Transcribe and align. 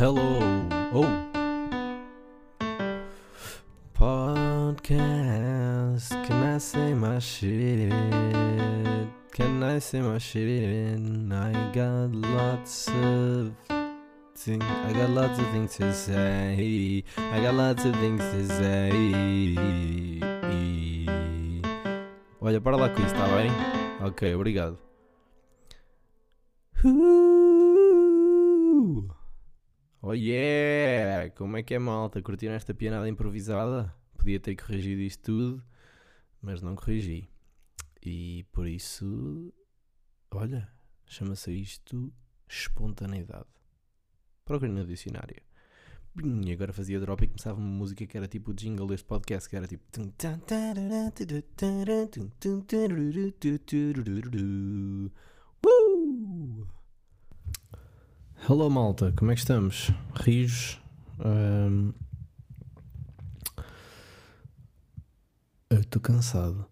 hello. 0.00 0.40
Oh. 0.96 1.12
Podcast. 3.92 4.96
Can 6.24 6.42
I 6.42 6.56
say 6.56 6.94
my 6.94 7.18
shit? 7.18 7.92
Can 9.30 9.62
I 9.62 9.78
say 9.78 10.00
my 10.00 10.16
shit? 10.16 10.72
I 11.30 11.52
got 11.74 12.14
lots 12.14 12.88
of 12.88 13.52
things. 14.34 14.64
I 14.64 14.92
got 14.94 15.10
lots 15.10 15.38
of 15.38 15.46
things 15.52 15.76
to 15.76 15.92
say. 15.92 17.04
I 17.18 17.40
got 17.42 17.54
lots 17.54 17.84
of 17.84 17.94
things 17.96 18.22
to 18.22 18.46
say. 18.48 19.60
Olha, 22.40 22.58
para 22.58 22.76
lá 22.78 22.88
com 22.88 23.02
isso, 23.02 23.14
está 23.14 23.28
bem? 23.36 23.50
Ok, 24.00 24.34
obrigado. 24.34 24.78
Uh! 26.82 27.19
Oh 30.02 30.14
yeah! 30.14 31.30
Como 31.36 31.58
é 31.58 31.62
que 31.62 31.74
é 31.74 31.78
malta? 31.78 32.22
Curtiram 32.22 32.54
esta 32.54 32.72
pianada 32.72 33.06
improvisada? 33.06 33.94
Podia 34.16 34.40
ter 34.40 34.56
corrigido 34.56 35.02
isto 35.02 35.24
tudo, 35.24 35.62
mas 36.40 36.62
não 36.62 36.74
corrigi. 36.74 37.28
E 38.02 38.44
por 38.50 38.66
isso, 38.66 39.52
olha, 40.30 40.66
chama-se 41.04 41.52
isto 41.52 42.10
espontaneidade. 42.48 43.44
Procurem 44.44 44.72
no 44.74 44.86
dicionário. 44.86 45.42
E 46.46 46.52
agora 46.52 46.72
fazia 46.72 46.98
drop 46.98 47.22
e 47.22 47.28
começava 47.28 47.58
uma 47.58 47.68
música 47.68 48.06
que 48.06 48.16
era 48.16 48.26
tipo 48.26 48.52
o 48.52 48.54
jingle 48.54 48.86
deste 48.86 49.04
podcast, 49.06 49.48
que 49.48 49.56
era 49.56 49.66
tipo. 49.66 49.84
Uh! 55.64 56.66
Hello 58.50 58.68
malta, 58.68 59.12
como 59.16 59.30
é 59.30 59.34
que 59.34 59.42
estamos? 59.42 59.92
Rios. 60.12 60.76
Ahm, 61.20 61.92
Eu 65.70 65.78
estou 65.78 66.02
cansado. 66.02 66.66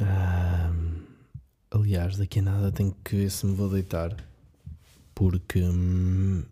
Ahm, 0.00 1.04
Aliás, 1.70 2.16
daqui 2.16 2.40
a 2.40 2.42
nada 2.42 2.72
tenho 2.72 2.92
que 3.04 3.14
ver 3.14 3.30
se 3.30 3.46
me 3.46 3.54
vou 3.54 3.68
deitar. 3.68 4.16
Porque. 5.14 5.62
hum, 5.62 6.42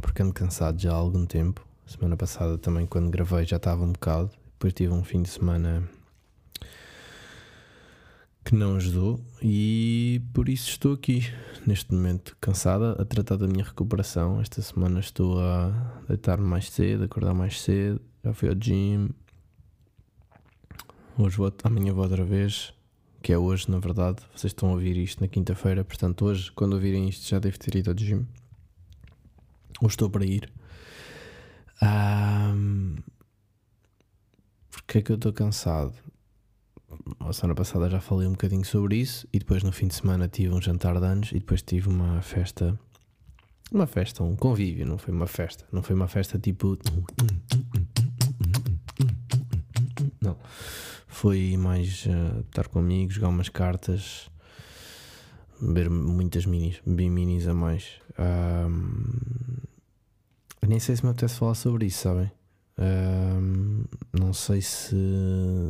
Porque 0.00 0.22
ando 0.22 0.32
cansado 0.32 0.80
já 0.80 0.92
há 0.92 0.94
algum 0.94 1.26
tempo. 1.26 1.66
Semana 1.84 2.16
passada 2.16 2.56
também, 2.56 2.86
quando 2.86 3.10
gravei, 3.10 3.44
já 3.44 3.56
estava 3.56 3.82
um 3.82 3.90
bocado. 3.90 4.30
Depois 4.52 4.72
tive 4.74 4.92
um 4.92 5.02
fim 5.02 5.22
de 5.22 5.28
semana 5.28 5.82
que 8.52 8.56
não 8.56 8.76
ajudou 8.76 9.18
e 9.40 10.20
por 10.34 10.46
isso 10.46 10.68
estou 10.68 10.92
aqui 10.92 11.22
neste 11.66 11.90
momento 11.94 12.36
cansada 12.38 12.92
a 13.00 13.04
tratar 13.06 13.38
da 13.38 13.46
minha 13.46 13.64
recuperação. 13.64 14.42
Esta 14.42 14.60
semana 14.60 15.00
estou 15.00 15.40
a 15.40 15.70
deitar-me 16.06 16.46
mais 16.46 16.68
cedo, 16.68 17.04
acordar 17.04 17.32
mais 17.32 17.58
cedo. 17.58 17.98
Já 18.22 18.34
fui 18.34 18.50
ao 18.50 18.54
gym. 18.54 19.08
Hoje 21.16 21.34
vou, 21.38 21.50
amanhã 21.64 21.94
vou 21.94 22.04
outra 22.04 22.26
vez, 22.26 22.74
que 23.22 23.32
é 23.32 23.38
hoje 23.38 23.70
na 23.70 23.78
verdade. 23.78 24.18
Vocês 24.36 24.50
estão 24.50 24.68
a 24.68 24.72
ouvir 24.72 24.98
isto 24.98 25.22
na 25.22 25.28
quinta-feira, 25.28 25.82
portanto 25.82 26.26
hoje, 26.26 26.52
quando 26.52 26.74
ouvirem 26.74 27.08
isto, 27.08 27.26
já 27.26 27.38
devo 27.38 27.58
ter 27.58 27.74
ido 27.76 27.90
ao 27.90 27.96
gym. 27.96 28.26
Ou 29.80 29.88
estou 29.88 30.10
para 30.10 30.26
ir. 30.26 30.52
Ahm, 31.80 32.96
Porque 34.70 34.98
é 34.98 35.00
que 35.02 35.10
eu 35.10 35.16
estou 35.16 35.32
cansado? 35.32 35.94
A 37.32 37.34
semana 37.34 37.54
passada 37.54 37.88
já 37.88 37.98
falei 37.98 38.28
um 38.28 38.32
bocadinho 38.32 38.62
sobre 38.62 38.96
isso 38.96 39.26
e 39.32 39.38
depois 39.38 39.62
no 39.62 39.72
fim 39.72 39.86
de 39.86 39.94
semana 39.94 40.28
tive 40.28 40.52
um 40.52 40.60
jantar 40.60 41.00
de 41.00 41.06
anos 41.06 41.32
e 41.32 41.38
depois 41.38 41.62
tive 41.62 41.88
uma 41.88 42.20
festa. 42.20 42.78
Uma 43.72 43.86
festa, 43.86 44.22
um 44.22 44.36
convívio, 44.36 44.84
não 44.86 44.98
foi 44.98 45.14
uma 45.14 45.26
festa. 45.26 45.64
Não 45.72 45.82
foi 45.82 45.96
uma 45.96 46.06
festa 46.08 46.38
tipo. 46.38 46.76
Não. 50.20 50.36
Foi 51.06 51.56
mais 51.56 52.06
eh, 52.06 52.40
estar 52.40 52.68
com 52.68 52.80
amigos, 52.80 53.14
jogar 53.14 53.28
umas 53.28 53.48
cartas, 53.48 54.30
beber 55.58 55.88
muitas 55.88 56.44
minis, 56.44 56.82
bebi 56.84 57.08
minis 57.08 57.48
a 57.48 57.54
mais. 57.54 57.98
Eu 60.60 60.68
nem 60.68 60.78
sei 60.78 60.96
se 60.96 61.02
me 61.02 61.10
apetece 61.12 61.38
falar 61.38 61.54
sobre 61.54 61.86
isso, 61.86 62.00
sabem? 62.00 62.30
Não 64.12 64.32
sei 64.32 64.60
se, 64.60 64.96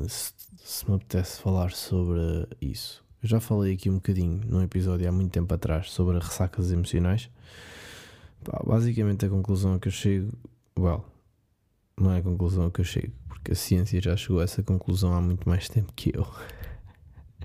se, 0.08 0.32
se 0.56 0.88
me 0.88 0.96
apetece 0.96 1.40
falar 1.40 1.72
sobre 1.72 2.46
isso. 2.60 3.04
Eu 3.22 3.28
já 3.28 3.40
falei 3.40 3.74
aqui 3.74 3.88
um 3.88 3.94
bocadinho 3.94 4.40
num 4.46 4.62
episódio 4.62 5.08
há 5.08 5.12
muito 5.12 5.30
tempo 5.30 5.52
atrás 5.54 5.90
sobre 5.90 6.18
ressacas 6.18 6.72
emocionais. 6.72 7.30
Pá, 8.44 8.60
basicamente 8.66 9.24
a 9.24 9.28
conclusão 9.28 9.74
a 9.74 9.78
que 9.78 9.88
eu 9.88 9.92
chego, 9.92 10.32
well, 10.76 11.04
não 11.96 12.12
é 12.12 12.18
a 12.18 12.22
conclusão 12.22 12.66
a 12.66 12.70
que 12.70 12.80
eu 12.80 12.84
chego, 12.84 13.12
porque 13.28 13.52
a 13.52 13.54
ciência 13.54 14.00
já 14.00 14.16
chegou 14.16 14.40
a 14.40 14.44
essa 14.44 14.62
conclusão 14.62 15.14
há 15.14 15.20
muito 15.20 15.48
mais 15.48 15.68
tempo 15.68 15.92
que 15.94 16.10
eu. 16.14 16.26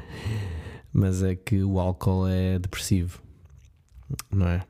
Mas 0.92 1.22
é 1.22 1.36
que 1.36 1.64
o 1.64 1.80
álcool 1.80 2.28
é 2.28 2.58
depressivo, 2.58 3.22
não 4.32 4.48
é? 4.48 4.66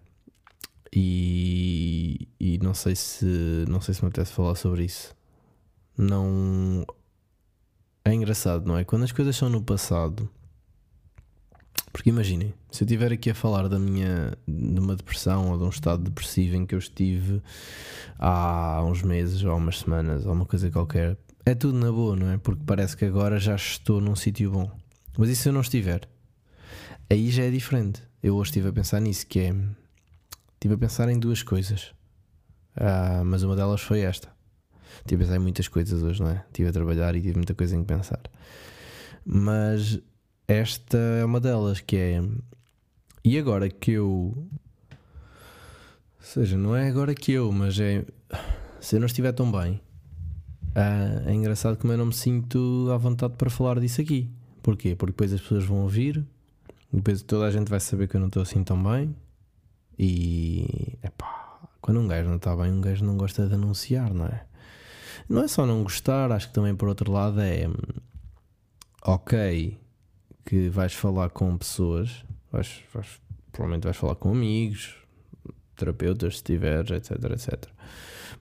E, 0.94 2.28
não 2.62 2.74
sei 2.74 2.96
se 2.96 3.66
não 3.68 3.82
sei 3.82 3.94
se 3.94 4.02
me 4.04 4.10
apetece 4.10 4.34
falar 4.34 4.56
sobre 4.56 4.86
isso. 4.86 5.16
Não 5.98 6.86
é 8.06 8.14
engraçado, 8.14 8.66
não 8.66 8.78
é? 8.78 8.84
Quando 8.84 9.04
as 9.04 9.12
coisas 9.12 9.36
são 9.36 9.50
no 9.50 9.62
passado, 9.62 10.30
porque 11.92 12.10
imaginem, 12.10 12.54
se 12.72 12.84
eu 12.84 12.86
estiver 12.86 13.12
aqui 13.12 13.30
a 13.32 13.36
falar 13.36 13.68
da 13.68 13.80
minha 13.80 14.38
de 14.48 14.80
uma 14.80 14.96
depressão 14.96 15.52
ou 15.52 15.58
de 15.58 15.64
um 15.64 15.70
estado 15.70 16.04
depressivo 16.04 16.56
em 16.56 16.66
que 16.66 16.76
eu 16.76 16.80
estive 16.80 17.42
há 18.20 18.84
uns 18.84 19.02
meses 19.02 19.44
ou 19.44 19.56
umas 19.58 19.80
semanas 19.80 20.26
ou 20.26 20.34
uma 20.34 20.46
coisa 20.46 20.70
qualquer, 20.70 21.18
é 21.46 21.56
tudo 21.56 21.78
na 21.78 21.92
boa, 21.92 22.16
não 22.16 22.30
é? 22.30 22.38
Porque 22.38 22.62
parece 22.66 22.96
que 22.96 23.06
agora 23.06 23.40
já 23.40 23.56
estou 23.56 24.00
num 24.00 24.16
sítio 24.16 24.52
bom. 24.52 24.72
Mas 25.18 25.30
e 25.30 25.36
se 25.36 25.50
eu 25.50 25.54
não 25.54 25.62
estiver? 25.62 26.08
Aí 27.10 27.32
já 27.32 27.44
é 27.44 27.50
diferente. 27.50 28.04
Eu 28.22 28.36
hoje 28.36 28.50
estive 28.50 28.70
a 28.70 28.74
pensar 28.74 29.00
nisso, 29.00 29.26
que 29.26 29.40
é 29.40 29.56
Estive 30.58 30.74
a 30.74 30.78
pensar 30.78 31.08
em 31.10 31.20
duas 31.20 31.44
coisas, 31.44 31.94
Ah, 32.78 33.24
mas 33.26 33.44
uma 33.44 33.56
delas 33.56 33.82
foi 33.82 34.02
esta. 34.02 34.30
Estive 35.00 35.24
a 35.24 35.26
pensar 35.26 35.36
em 35.38 35.44
muitas 35.44 35.68
coisas 35.68 36.04
hoje, 36.04 36.22
não 36.22 36.30
é? 36.30 36.44
Estive 36.48 36.70
a 36.70 36.72
trabalhar 36.72 37.16
e 37.16 37.22
tive 37.22 37.36
muita 37.36 37.54
coisa 37.54 37.76
em 37.76 37.84
pensar. 37.84 38.22
Mas 39.26 40.00
esta 40.48 40.98
é 40.98 41.26
uma 41.26 41.40
delas, 41.40 41.82
que 41.82 41.98
é. 41.98 42.24
E 43.24 43.38
agora 43.38 43.70
que 43.70 43.92
eu. 43.92 44.08
Ou 44.10 44.48
seja, 46.20 46.58
não 46.58 46.76
é 46.76 46.88
agora 46.88 47.14
que 47.16 47.32
eu, 47.32 47.52
mas 47.52 47.80
é. 47.80 48.06
Se 48.80 48.96
eu 48.96 49.00
não 49.00 49.08
estiver 49.08 49.32
tão 49.34 49.52
bem, 49.52 49.82
ah, 50.76 51.24
é 51.26 51.34
engraçado 51.34 51.78
como 51.78 51.92
eu 51.94 51.98
não 51.98 52.08
me 52.08 52.14
sinto 52.14 52.90
à 52.94 52.98
vontade 52.98 53.34
para 53.38 53.50
falar 53.50 53.80
disso 53.80 54.00
aqui. 54.02 54.30
Porquê? 54.62 54.96
Porque 54.96 55.12
depois 55.12 55.34
as 55.34 55.42
pessoas 55.42 55.64
vão 55.66 55.82
ouvir, 55.82 56.26
depois 56.92 57.22
toda 57.22 57.46
a 57.46 57.52
gente 57.52 57.70
vai 57.70 57.80
saber 57.80 58.08
que 58.08 58.16
eu 58.16 58.20
não 58.20 58.28
estou 58.28 58.44
assim 58.44 58.64
tão 58.64 58.82
bem. 58.82 59.16
E 59.98 60.98
epá, 61.02 61.47
quando 61.88 62.02
um 62.02 62.08
gajo 62.10 62.28
não 62.28 62.36
está 62.36 62.54
bem, 62.54 62.70
um 62.70 62.82
gajo 62.82 63.06
não 63.06 63.16
gosta 63.16 63.48
de 63.48 63.54
anunciar, 63.56 64.14
não 64.14 64.26
é? 64.26 64.44
Não 65.30 65.42
é 65.42 65.48
só 65.48 65.66
não 65.66 65.84
gostar, 65.84 66.30
acho 66.34 66.50
que 66.50 66.54
também 66.54 66.76
por 66.76 66.90
outro 66.90 67.10
lado 67.10 67.40
é 67.40 67.66
ok 69.02 69.80
que 70.46 70.68
vais 70.68 70.94
falar 70.94 71.30
com 71.30 71.58
pessoas, 71.58 72.26
vais, 72.52 72.82
vais- 72.94 73.22
provavelmente 73.54 73.86
vais 73.86 73.96
falar 73.96 74.16
com 74.16 74.32
amigos, 74.32 74.96
terapeutas, 75.78 76.40
se 76.40 76.44
tiveres, 76.44 76.92
etc, 76.92 77.12
etc. 77.32 77.70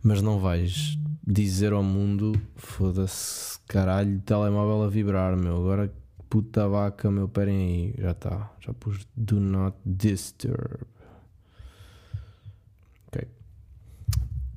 Mas 0.03 0.21
não 0.21 0.41
vais 0.41 0.99
dizer 1.25 1.73
ao 1.73 1.85
mundo, 1.85 2.33
foda-se, 2.56 3.61
caralho, 3.69 4.21
telemóvel 4.23 4.83
a 4.83 4.89
vibrar, 4.89 5.37
meu, 5.37 5.56
agora 5.56 5.93
puta 6.29 6.67
vaca, 6.69 7.09
meu, 7.12 7.29
perem 7.29 7.56
aí, 7.56 7.95
já 7.97 8.11
está, 8.11 8.53
já 8.59 8.73
pus 8.75 9.06
do 9.17 9.39
not 9.39 9.77
disturb. 9.87 10.81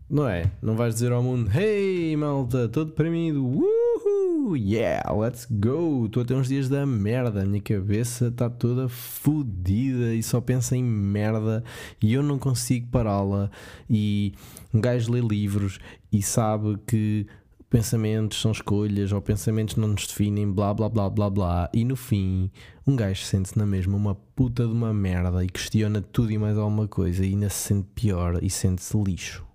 Não 0.10 0.28
é? 0.28 0.52
Não 0.60 0.76
vais 0.76 0.96
dizer 0.96 1.12
ao 1.12 1.22
mundo, 1.22 1.52
hey 1.56 2.18
malta, 2.18 2.66
estou 2.66 2.84
deprimido, 2.84 3.46
uhul, 3.46 4.58
yeah, 4.58 5.08
let's 5.14 5.46
go, 5.48 6.08
estou 6.08 6.24
a 6.24 6.26
ter 6.26 6.34
uns 6.34 6.48
dias 6.48 6.68
da 6.68 6.84
merda, 6.84 7.44
a 7.44 7.46
minha 7.46 7.62
cabeça 7.62 8.30
está 8.30 8.50
toda 8.50 8.90
fodida 8.90 10.16
e 10.16 10.24
só 10.24 10.42
pensa 10.42 10.76
em 10.76 10.84
merda 10.84 11.64
e 12.02 12.12
eu 12.12 12.24
não 12.24 12.40
consigo 12.40 12.88
pará-la. 12.88 13.52
E 13.88 14.34
um 14.74 14.82
gajo 14.82 15.12
lê 15.12 15.22
livros 15.22 15.80
e 16.12 16.24
sabe 16.24 16.80
que 16.88 17.28
pensamentos 17.70 18.42
são 18.42 18.52
escolhas 18.52 19.12
ou 19.12 19.22
pensamentos 19.22 19.76
não 19.76 19.90
nos 19.90 20.08
definem, 20.08 20.52
blá 20.52 20.74
blá 20.74 20.90
blá 20.90 21.08
blá 21.08 21.30
blá. 21.30 21.70
E 21.72 21.86
no 21.86 21.96
fim, 21.96 22.50
um 22.88 22.96
gajo 22.96 23.22
sente-se 23.22 23.60
na 23.60 23.66
mesma 23.66 23.96
uma 23.96 24.16
puta 24.16 24.66
de 24.66 24.74
uma 24.74 24.92
merda 24.92 25.46
e 25.46 25.48
questiona 25.48 26.02
tudo 26.02 26.32
e 26.32 26.38
mais 26.40 26.58
alguma 26.58 26.88
coisa 26.88 27.24
e 27.24 27.30
ainda 27.30 27.50
se 27.50 27.68
sente 27.68 27.88
pior 27.94 28.44
e 28.44 28.50
sente-se 28.50 28.98
lixo. 28.98 29.49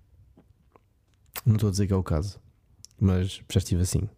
Não 1.45 1.55
estou 1.55 1.69
a 1.69 1.71
dizer 1.71 1.87
que 1.87 1.93
é 1.93 1.97
o 1.97 2.03
caso, 2.03 2.39
mas 2.99 3.41
já 3.51 3.59
estive 3.59 3.83
assim. 3.83 4.09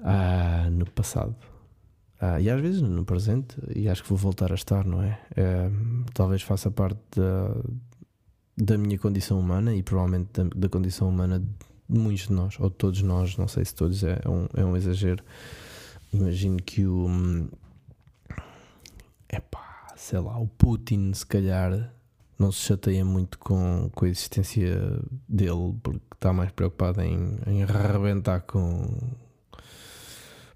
Ah, 0.00 0.68
no 0.70 0.88
passado. 0.90 1.34
Ah, 2.20 2.40
e 2.40 2.50
às 2.50 2.60
vezes 2.60 2.82
no 2.82 3.04
presente, 3.04 3.56
e 3.74 3.88
acho 3.88 4.02
que 4.02 4.08
vou 4.08 4.18
voltar 4.18 4.50
a 4.52 4.54
estar, 4.54 4.84
não 4.84 5.02
é? 5.02 5.20
é 5.36 5.70
talvez 6.14 6.42
faça 6.42 6.70
parte 6.70 7.00
da, 7.16 7.54
da 8.56 8.78
minha 8.78 8.98
condição 8.98 9.38
humana 9.38 9.74
e 9.74 9.82
provavelmente 9.82 10.30
da, 10.32 10.44
da, 10.44 10.68
condição 10.68 11.08
humana 11.08 11.38
de 11.38 11.98
muitos 11.98 12.26
de 12.26 12.32
nós, 12.32 12.58
ou 12.58 12.70
de 12.70 12.76
todos 12.76 13.02
nós, 13.02 13.36
não 13.36 13.46
sei 13.46 13.64
se 13.64 13.74
todos 13.74 14.02
é 14.02 14.20
um, 14.26 14.46
é 14.54 14.64
um 14.64 14.76
exagero. 14.76 15.22
Imagino 16.12 16.56
que 16.62 16.86
o. 16.86 17.06
Epá, 19.30 19.92
sei 19.96 20.18
lá, 20.18 20.38
o 20.38 20.48
Putin, 20.48 21.12
se 21.12 21.26
calhar, 21.26 21.92
não 22.38 22.52
se 22.52 22.60
chateia 22.60 23.04
muito 23.04 23.38
com, 23.38 23.90
com 23.92 24.04
a 24.04 24.08
existência 24.08 24.78
dele, 25.28 25.74
porque 25.82 26.00
está 26.14 26.32
mais 26.32 26.52
preocupado 26.52 27.00
em, 27.02 27.38
em 27.46 27.62
arrebentar 27.64 28.42
com 28.42 29.16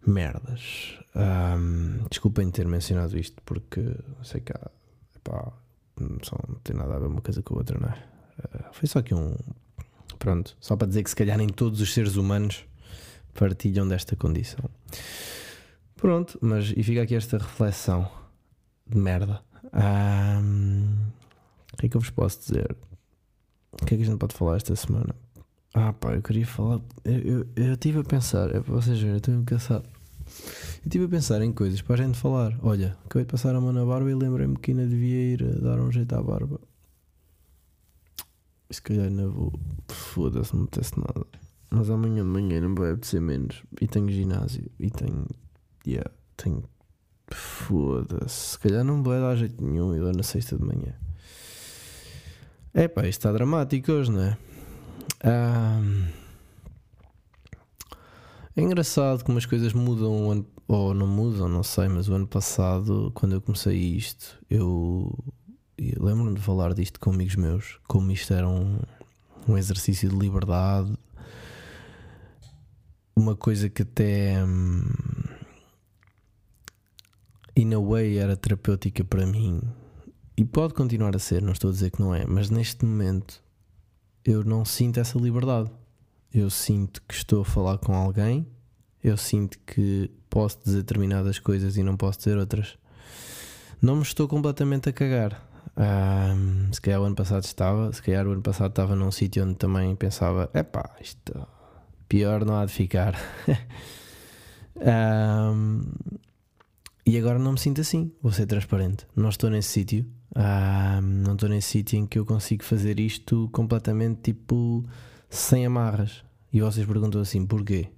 merdas. 0.06 0.98
Um, 1.14 2.06
desculpem 2.08 2.50
ter 2.50 2.66
mencionado 2.66 3.18
isto 3.18 3.40
porque 3.44 3.94
sei 4.22 4.40
que 4.40 4.52
há, 4.52 4.70
epá, 5.16 5.52
só 6.22 6.36
não 6.48 6.56
tem 6.62 6.76
nada 6.76 6.94
a 6.94 6.98
ver 6.98 7.06
uma 7.06 7.20
coisa 7.20 7.42
com 7.42 7.54
a 7.54 7.58
outra, 7.58 7.78
não 7.78 7.88
é? 7.88 8.04
Uh, 8.38 8.72
foi 8.72 8.88
só 8.88 9.00
aqui 9.00 9.14
um. 9.14 9.36
Pronto, 10.18 10.56
só 10.60 10.76
para 10.76 10.86
dizer 10.86 11.02
que 11.02 11.10
se 11.10 11.16
calhar 11.16 11.36
nem 11.36 11.48
todos 11.48 11.80
os 11.80 11.92
seres 11.92 12.16
humanos 12.16 12.64
partilham 13.34 13.86
desta 13.88 14.14
condição. 14.14 14.64
Pronto, 15.96 16.38
mas 16.40 16.72
e 16.76 16.82
fica 16.82 17.02
aqui 17.02 17.14
esta 17.14 17.38
reflexão 17.38 18.08
de 18.86 18.98
merda. 18.98 19.40
Um, 19.72 20.81
que 21.82 21.86
é 21.86 21.88
que 21.88 21.96
eu 21.96 22.00
vos 22.00 22.10
posso 22.10 22.38
dizer? 22.38 22.76
O 23.72 23.84
que 23.84 23.94
é 23.94 23.96
que 23.96 24.04
a 24.04 24.06
gente 24.06 24.18
pode 24.18 24.36
falar 24.36 24.56
esta 24.56 24.76
semana? 24.76 25.16
Ah, 25.74 25.92
pá, 25.92 26.14
eu 26.14 26.22
queria 26.22 26.46
falar. 26.46 26.80
Eu 27.04 27.72
estive 27.72 27.98
a 27.98 28.04
pensar, 28.04 28.54
é 28.54 28.60
para 28.60 28.72
vocês 28.72 28.98
verem, 28.98 29.14
eu 29.14 29.16
estou 29.16 29.42
cansado. 29.44 29.88
Eu 29.88 30.86
estive 30.86 31.06
a 31.06 31.08
pensar 31.08 31.42
em 31.42 31.52
coisas 31.52 31.82
para 31.82 32.00
a 32.00 32.06
gente 32.06 32.16
falar. 32.16 32.56
Olha, 32.62 32.96
acabei 33.04 33.24
de 33.24 33.32
passar 33.32 33.56
a 33.56 33.60
mão 33.60 33.72
na 33.72 33.84
barba 33.84 34.08
e 34.08 34.14
lembrei-me 34.14 34.56
que 34.58 34.70
ainda 34.70 34.86
devia 34.86 35.32
ir 35.32 35.60
dar 35.60 35.80
um 35.80 35.90
jeito 35.90 36.14
à 36.14 36.22
barba. 36.22 36.60
Se 38.70 38.80
calhar 38.80 39.06
ainda 39.06 39.26
vou. 39.26 39.52
Foda-se, 39.88 40.54
não 40.54 40.62
me 40.62 40.68
nada. 40.98 41.26
Mas 41.68 41.90
amanhã 41.90 42.22
de 42.22 42.30
manhã 42.30 42.60
não 42.60 42.76
vai 42.76 42.92
apetecer 42.92 43.20
menos. 43.20 43.60
E 43.80 43.88
tenho 43.88 44.08
ginásio. 44.08 44.70
E 44.78 44.88
tenho. 44.88 45.26
Yeah, 45.84 46.08
tenho. 46.36 46.62
Foda-se. 47.28 48.50
Se 48.52 48.58
calhar 48.60 48.84
não 48.84 49.02
vai 49.02 49.18
dar 49.18 49.34
jeito 49.34 49.60
nenhum 49.64 49.96
e 49.96 49.98
lá 49.98 50.12
na 50.12 50.22
sexta 50.22 50.56
de 50.56 50.64
manhã. 50.64 50.94
É 52.74 52.88
pá, 52.88 53.02
isto 53.02 53.18
está 53.20 53.32
dramático 53.32 53.92
hoje, 53.92 54.10
não 54.10 54.22
é? 54.22 54.38
É 58.56 58.62
engraçado 58.62 59.22
como 59.24 59.36
as 59.36 59.44
coisas 59.44 59.74
mudam, 59.74 60.46
ou 60.66 60.94
não 60.94 61.06
mudam, 61.06 61.48
não 61.48 61.62
sei, 61.62 61.88
mas 61.88 62.08
o 62.08 62.14
ano 62.14 62.26
passado, 62.26 63.10
quando 63.14 63.34
eu 63.34 63.42
comecei 63.42 63.76
isto, 63.76 64.38
eu, 64.48 65.12
eu 65.76 66.02
lembro-me 66.02 66.34
de 66.34 66.40
falar 66.40 66.72
disto 66.72 66.98
com 66.98 67.10
amigos 67.10 67.36
meus, 67.36 67.78
como 67.86 68.10
isto 68.10 68.32
era 68.32 68.48
um, 68.48 68.78
um 69.46 69.58
exercício 69.58 70.08
de 70.08 70.16
liberdade, 70.16 70.96
uma 73.14 73.36
coisa 73.36 73.68
que 73.68 73.82
até 73.82 74.42
hum, 74.42 74.84
in 77.54 77.74
a 77.74 77.78
way 77.78 78.16
era 78.16 78.34
terapêutica 78.34 79.04
para 79.04 79.26
mim 79.26 79.60
e 80.36 80.44
pode 80.44 80.74
continuar 80.74 81.14
a 81.14 81.18
ser, 81.18 81.42
não 81.42 81.52
estou 81.52 81.70
a 81.70 81.72
dizer 81.72 81.90
que 81.90 82.00
não 82.00 82.14
é, 82.14 82.24
mas 82.26 82.50
neste 82.50 82.84
momento 82.84 83.42
eu 84.24 84.44
não 84.44 84.64
sinto 84.64 85.00
essa 85.00 85.18
liberdade 85.18 85.70
eu 86.32 86.48
sinto 86.48 87.02
que 87.06 87.14
estou 87.14 87.42
a 87.42 87.44
falar 87.44 87.76
com 87.78 87.94
alguém, 87.94 88.46
eu 89.04 89.16
sinto 89.18 89.58
que 89.66 90.10
posso 90.30 90.58
dizer 90.64 90.78
determinadas 90.78 91.38
coisas 91.38 91.76
e 91.76 91.82
não 91.82 91.94
posso 91.96 92.20
dizer 92.20 92.38
outras. 92.38 92.78
Não 93.82 93.96
me 93.96 94.02
estou 94.02 94.26
completamente 94.26 94.88
a 94.88 94.92
cagar. 94.92 95.46
Se 96.72 96.80
calhar 96.80 97.00
o 97.00 97.04
ano 97.04 97.16
passado 97.16 97.44
estava, 97.44 97.92
se 97.92 98.00
calhar 98.02 98.26
o 98.26 98.32
ano 98.32 98.40
passado 98.40 98.70
estava 98.70 98.96
num 98.96 99.10
sítio 99.10 99.44
onde 99.44 99.56
também 99.56 99.94
pensava: 99.94 100.48
epá, 100.54 100.96
isto 101.00 101.46
pior 102.08 102.44
não 102.46 102.56
há 102.56 102.64
de 102.64 102.72
ficar. 102.72 103.14
e 107.04 107.18
agora 107.18 107.38
não 107.38 107.52
me 107.52 107.58
sinto 107.58 107.82
assim, 107.82 108.10
vou 108.22 108.32
ser 108.32 108.46
transparente. 108.46 109.06
Não 109.14 109.28
estou 109.28 109.50
nesse 109.50 109.68
sítio, 109.68 110.06
um, 110.34 111.00
não 111.02 111.34
estou 111.34 111.48
nesse 111.48 111.68
sítio 111.68 111.98
em 111.98 112.06
que 112.06 112.18
eu 112.18 112.24
consigo 112.24 112.64
fazer 112.64 112.98
isto 112.98 113.48
completamente 113.52 114.32
tipo 114.32 114.84
sem 115.28 115.66
amarras. 115.66 116.24
E 116.52 116.60
vocês 116.60 116.86
perguntam 116.86 117.20
assim: 117.20 117.46
porquê? 117.46 117.90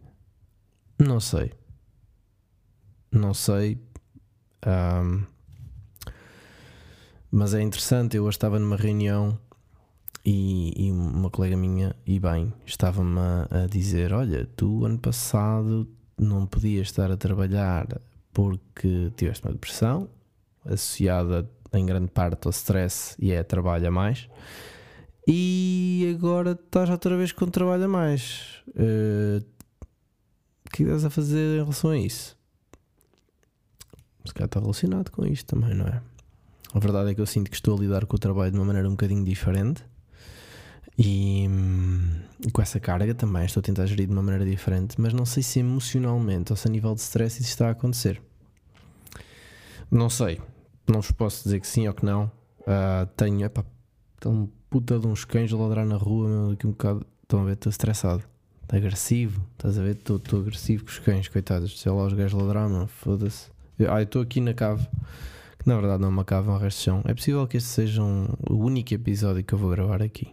Não 0.98 1.20
sei. 1.20 1.52
Não 3.10 3.34
sei. 3.34 3.78
Mas 7.30 7.54
é 7.54 7.62
interessante. 7.62 8.16
Eu 8.16 8.24
hoje 8.24 8.36
estava 8.36 8.58
numa 8.58 8.76
reunião 8.76 9.38
e, 10.24 10.86
e 10.86 10.90
uma 10.90 11.30
colega 11.30 11.56
minha, 11.56 11.94
e 12.06 12.18
bem, 12.18 12.52
estava-me 12.64 13.18
a, 13.18 13.64
a 13.64 13.66
dizer: 13.66 14.12
Olha, 14.12 14.48
tu 14.56 14.84
ano 14.84 14.98
passado 14.98 15.88
não 16.18 16.46
podias 16.46 16.88
estar 16.88 17.10
a 17.10 17.16
trabalhar 17.16 18.00
porque 18.32 19.12
tiveste 19.16 19.44
uma 19.44 19.52
depressão 19.52 20.08
associada 20.64 21.48
em 21.78 21.86
grande 21.86 22.10
parte 22.10 22.46
ao 22.46 22.50
stress 22.50 23.14
e 23.18 23.32
é 23.32 23.42
trabalho 23.42 23.88
a 23.88 23.90
mais 23.90 24.28
e 25.26 26.14
agora 26.14 26.52
estás 26.52 26.90
outra 26.90 27.16
vez 27.16 27.32
com 27.32 27.46
trabalho 27.46 27.84
a 27.84 27.88
mais. 27.88 28.62
Uh, 28.68 29.44
o 30.66 30.70
que 30.70 30.82
estás 30.82 31.04
a 31.04 31.10
fazer 31.10 31.56
em 31.56 31.62
relação 31.62 31.90
a 31.90 31.98
isso? 31.98 32.36
Se 34.24 34.34
calhar 34.34 34.46
está 34.46 34.60
relacionado 34.60 35.10
com 35.10 35.24
isto 35.26 35.46
também, 35.46 35.74
não 35.74 35.86
é? 35.86 36.02
A 36.74 36.78
verdade 36.78 37.10
é 37.10 37.14
que 37.14 37.20
eu 37.20 37.26
sinto 37.26 37.50
que 37.50 37.56
estou 37.56 37.76
a 37.76 37.80
lidar 37.80 38.04
com 38.06 38.16
o 38.16 38.18
trabalho 38.18 38.50
de 38.50 38.58
uma 38.58 38.64
maneira 38.64 38.88
um 38.88 38.92
bocadinho 38.92 39.24
diferente 39.24 39.84
e, 40.98 41.48
e 42.44 42.50
com 42.50 42.60
essa 42.60 42.80
carga 42.80 43.14
também 43.14 43.44
estou 43.44 43.60
a 43.60 43.62
tentar 43.62 43.86
gerir 43.86 44.06
de 44.06 44.12
uma 44.12 44.22
maneira 44.22 44.44
diferente, 44.44 45.00
mas 45.00 45.12
não 45.12 45.24
sei 45.24 45.42
se 45.42 45.60
emocionalmente 45.60 46.52
ou 46.52 46.56
se 46.56 46.66
a 46.66 46.70
nível 46.70 46.94
de 46.94 47.00
stress 47.00 47.40
isso 47.40 47.50
está 47.50 47.68
a 47.68 47.70
acontecer. 47.70 48.20
Não 49.90 50.10
sei, 50.10 50.40
não 50.92 51.00
vos 51.00 51.10
posso 51.10 51.44
dizer 51.44 51.60
que 51.60 51.66
sim 51.66 51.88
ou 51.88 51.94
que 51.94 52.04
não. 52.04 52.30
Uh, 52.60 53.06
tenho, 53.16 53.44
epá, 53.44 53.64
estão 54.14 54.50
puta 54.70 54.98
de 54.98 55.06
uns 55.06 55.24
cães 55.24 55.52
a 55.52 55.56
ladrar 55.56 55.86
na 55.86 55.96
rua, 55.96 56.28
meu, 56.28 56.50
daqui 56.50 56.66
um 56.66 56.70
bocado. 56.70 57.06
Estão 57.22 57.42
a 57.42 57.44
ver, 57.44 57.52
estou 57.52 57.70
estressado. 57.70 58.24
Está 58.62 58.76
agressivo, 58.76 59.46
estás 59.52 59.78
a 59.78 59.82
ver? 59.82 59.96
Estou 59.96 60.40
agressivo 60.40 60.84
com 60.84 60.90
os 60.90 60.98
cães, 60.98 61.28
coitados. 61.28 61.80
Sei 61.80 61.92
lá, 61.92 62.04
os 62.04 62.12
gajos 62.12 62.40
ladrar, 62.40 62.68
mano, 62.68 62.86
foda-se. 62.86 63.50
Ah, 63.80 64.00
eu 64.00 64.04
estou 64.04 64.22
aqui 64.22 64.40
na 64.40 64.54
cave, 64.54 64.86
que 65.58 65.68
na 65.68 65.74
verdade 65.74 66.00
não 66.00 66.08
é 66.08 66.10
uma 66.10 66.24
cave, 66.24 66.48
é 66.48 66.52
um 66.52 66.56
resto 66.58 66.78
de 66.78 66.84
chão. 66.84 67.02
É 67.04 67.14
possível 67.14 67.46
que 67.46 67.56
este 67.56 67.68
seja 67.68 68.02
um, 68.02 68.26
o 68.48 68.54
único 68.54 68.94
episódio 68.94 69.44
que 69.44 69.52
eu 69.52 69.58
vou 69.58 69.70
gravar 69.70 70.02
aqui. 70.02 70.32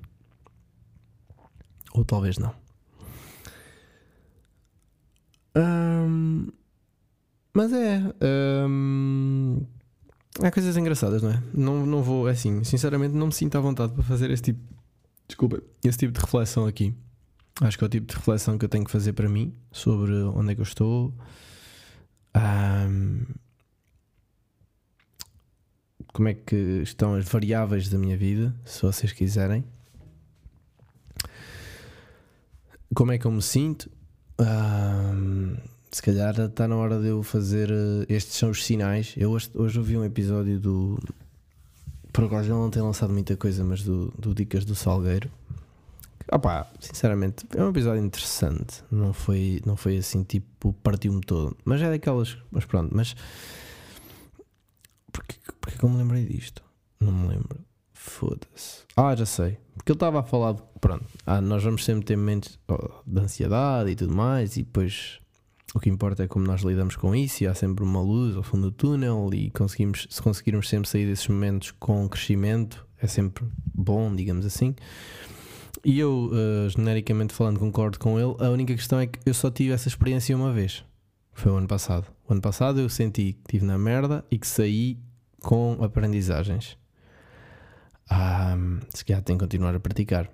Ou 1.94 2.06
talvez 2.06 2.38
não. 2.38 2.54
Um, 5.56 6.48
mas 7.54 7.74
é. 7.74 8.02
Um, 8.68 9.66
Há 10.40 10.50
coisas 10.50 10.78
engraçadas, 10.78 11.22
não 11.22 11.32
é? 11.32 11.44
Não, 11.54 11.86
não 11.86 12.02
vou, 12.02 12.30
é 12.30 12.32
assim, 12.32 12.64
sinceramente 12.64 13.14
não 13.14 13.28
me 13.28 13.34
sinto 13.34 13.58
à 13.58 13.62
vontade 13.62 13.94
para 13.94 14.04
fazer 14.04 14.32
esse 14.32 14.44
tipo, 14.44 14.60
desculpa, 15.28 15.62
esse 15.84 15.98
tipo 15.98 16.14
de 16.14 16.20
reflexão 16.20 16.66
aqui. 16.66 16.96
Acho 17.60 17.78
que 17.78 17.84
é 17.84 17.88
o 17.88 17.90
tipo 17.90 18.08
de 18.08 18.16
reflexão 18.16 18.58
que 18.58 18.66
eu 18.66 18.70
tenho 18.70 18.86
que 18.86 18.92
fazer 18.92 19.14
para 19.14 19.28
mim 19.28 19.54
sobre 19.72 20.14
onde 20.14 20.52
é 20.52 20.56
que 20.56 20.62
eu 20.62 20.66
estou. 20.66 21.14
Um, 22.36 23.26
como 26.14 26.30
é 26.30 26.34
que 26.34 26.56
estão 26.84 27.14
as 27.16 27.26
variáveis 27.26 27.90
da 27.90 27.98
minha 27.98 28.18
vida, 28.18 28.56
se 28.66 28.82
vocês 28.82 29.12
quiserem. 29.12 29.66
Como 32.94 33.12
é 33.12 33.18
que 33.18 33.26
eu 33.26 33.32
me 33.32 33.42
sinto? 33.42 33.90
Um, 34.40 35.56
se 35.92 36.02
calhar 36.02 36.40
está 36.40 36.68
na 36.68 36.78
hora 36.78 37.00
de 37.00 37.08
eu 37.08 37.22
fazer. 37.22 37.70
Uh, 37.70 38.06
estes 38.08 38.38
são 38.38 38.50
os 38.50 38.66
sinais. 38.66 39.14
Eu 39.18 39.32
hoje, 39.32 39.50
hoje 39.54 39.78
ouvi 39.78 39.98
um 39.98 40.06
episódio 40.06 40.60
do. 40.60 40.98
Por 42.14 42.26
acaso 42.26 42.50
ele 42.50 42.60
não 42.60 42.70
tem 42.70 42.82
lançado 42.82 43.12
muita 43.12 43.36
coisa, 43.36 43.64
mas 43.64 43.84
do, 43.84 44.12
do 44.18 44.34
Dicas 44.34 44.66
do 44.66 44.74
Salgueiro. 44.74 45.30
Opá, 46.32 46.72
sinceramente, 46.80 47.46
é 47.56 47.64
um 47.64 47.70
episódio 47.70 48.04
interessante. 48.04 48.84
Não 48.90 49.12
foi, 49.12 49.62
não 49.66 49.76
foi 49.76 49.98
assim, 49.98 50.24
tipo, 50.24 50.72
partiu-me 50.82 51.22
todo. 51.22 51.58
Mas 51.66 51.82
é 51.82 51.90
daquelas. 51.90 52.38
Mas 52.50 52.64
pronto, 52.64 52.96
mas. 52.96 53.16
Porquê, 55.12 55.36
porquê 55.60 55.78
que 55.78 55.84
eu 55.84 55.90
me 55.90 55.98
lembrei 55.98 56.26
disto? 56.26 56.64
Não 57.02 57.12
me 57.12 57.28
lembro. 57.28 57.60
Foda-se. 57.94 58.84
Ah, 58.96 59.14
já 59.14 59.26
sei. 59.26 59.58
Porque 59.76 59.92
ele 59.92 59.98
estava 59.98 60.22
a 60.22 60.24
falar 60.24 60.54
de. 60.54 60.62
Pronto, 60.80 61.06
ah, 61.26 61.42
nós 61.42 61.64
vamos 61.64 61.84
sempre 61.84 62.06
ter 62.06 62.16
momentos 62.16 62.58
oh, 62.68 63.02
de 63.06 63.20
ansiedade 63.20 63.92
e 63.92 63.96
tudo 63.96 64.16
mais, 64.16 64.58
e 64.58 64.64
depois 64.64 65.22
o 65.74 65.80
que 65.80 65.90
importa 65.90 66.24
é 66.24 66.28
como 66.28 66.46
nós 66.46 66.62
lidamos 66.62 66.96
com 66.96 67.16
isso 67.16 67.44
e 67.44 67.48
há 67.48 67.56
sempre 67.56 67.84
uma 67.84 68.02
luz 68.02 68.36
ao 68.36 68.44
fundo 68.44 68.70
do 68.70 68.72
túnel 68.72 69.30
e 69.34 69.50
conseguimos, 69.52 70.08
se 70.10 70.22
conseguirmos 70.22 70.68
sempre 70.68 70.90
sair 70.90 71.06
desses 71.06 71.28
momentos 71.28 71.72
com 71.72 72.08
crescimento, 72.10 72.86
é 73.02 73.08
sempre 73.08 73.46
bom, 73.74 74.14
digamos 74.14 74.46
assim. 74.46 74.76
E 75.84 75.98
eu, 76.00 76.30
uh, 76.32 76.70
genericamente 76.70 77.34
falando, 77.34 77.60
concordo 77.60 77.98
com 77.98 78.20
ele. 78.20 78.36
A 78.40 78.50
única 78.50 78.76
questão 78.76 79.00
é 79.00 79.08
que 79.08 79.20
eu 79.26 79.34
só 79.34 79.50
tive 79.50 79.74
essa 79.74 79.88
experiência 79.88 80.36
uma 80.36 80.52
vez. 80.52 80.84
Foi 81.34 81.52
o 81.52 81.56
ano 81.56 81.68
passado. 81.68 82.06
O 82.28 82.34
ano 82.34 82.42
passado 82.42 82.80
eu 82.80 82.90
senti 82.90 83.34
que 83.34 83.40
estive 83.40 83.66
na 83.66 83.78
merda 83.78 84.24
e 84.30 84.38
que 84.38 84.48
saí 84.48 85.00
com 85.40 85.78
aprendizagens. 85.82 86.78
Um, 88.12 88.80
se 88.94 89.06
calhar 89.06 89.24
tenho 89.24 89.40
que 89.40 89.46
continuar 89.46 89.74
a 89.74 89.80
praticar. 89.80 90.30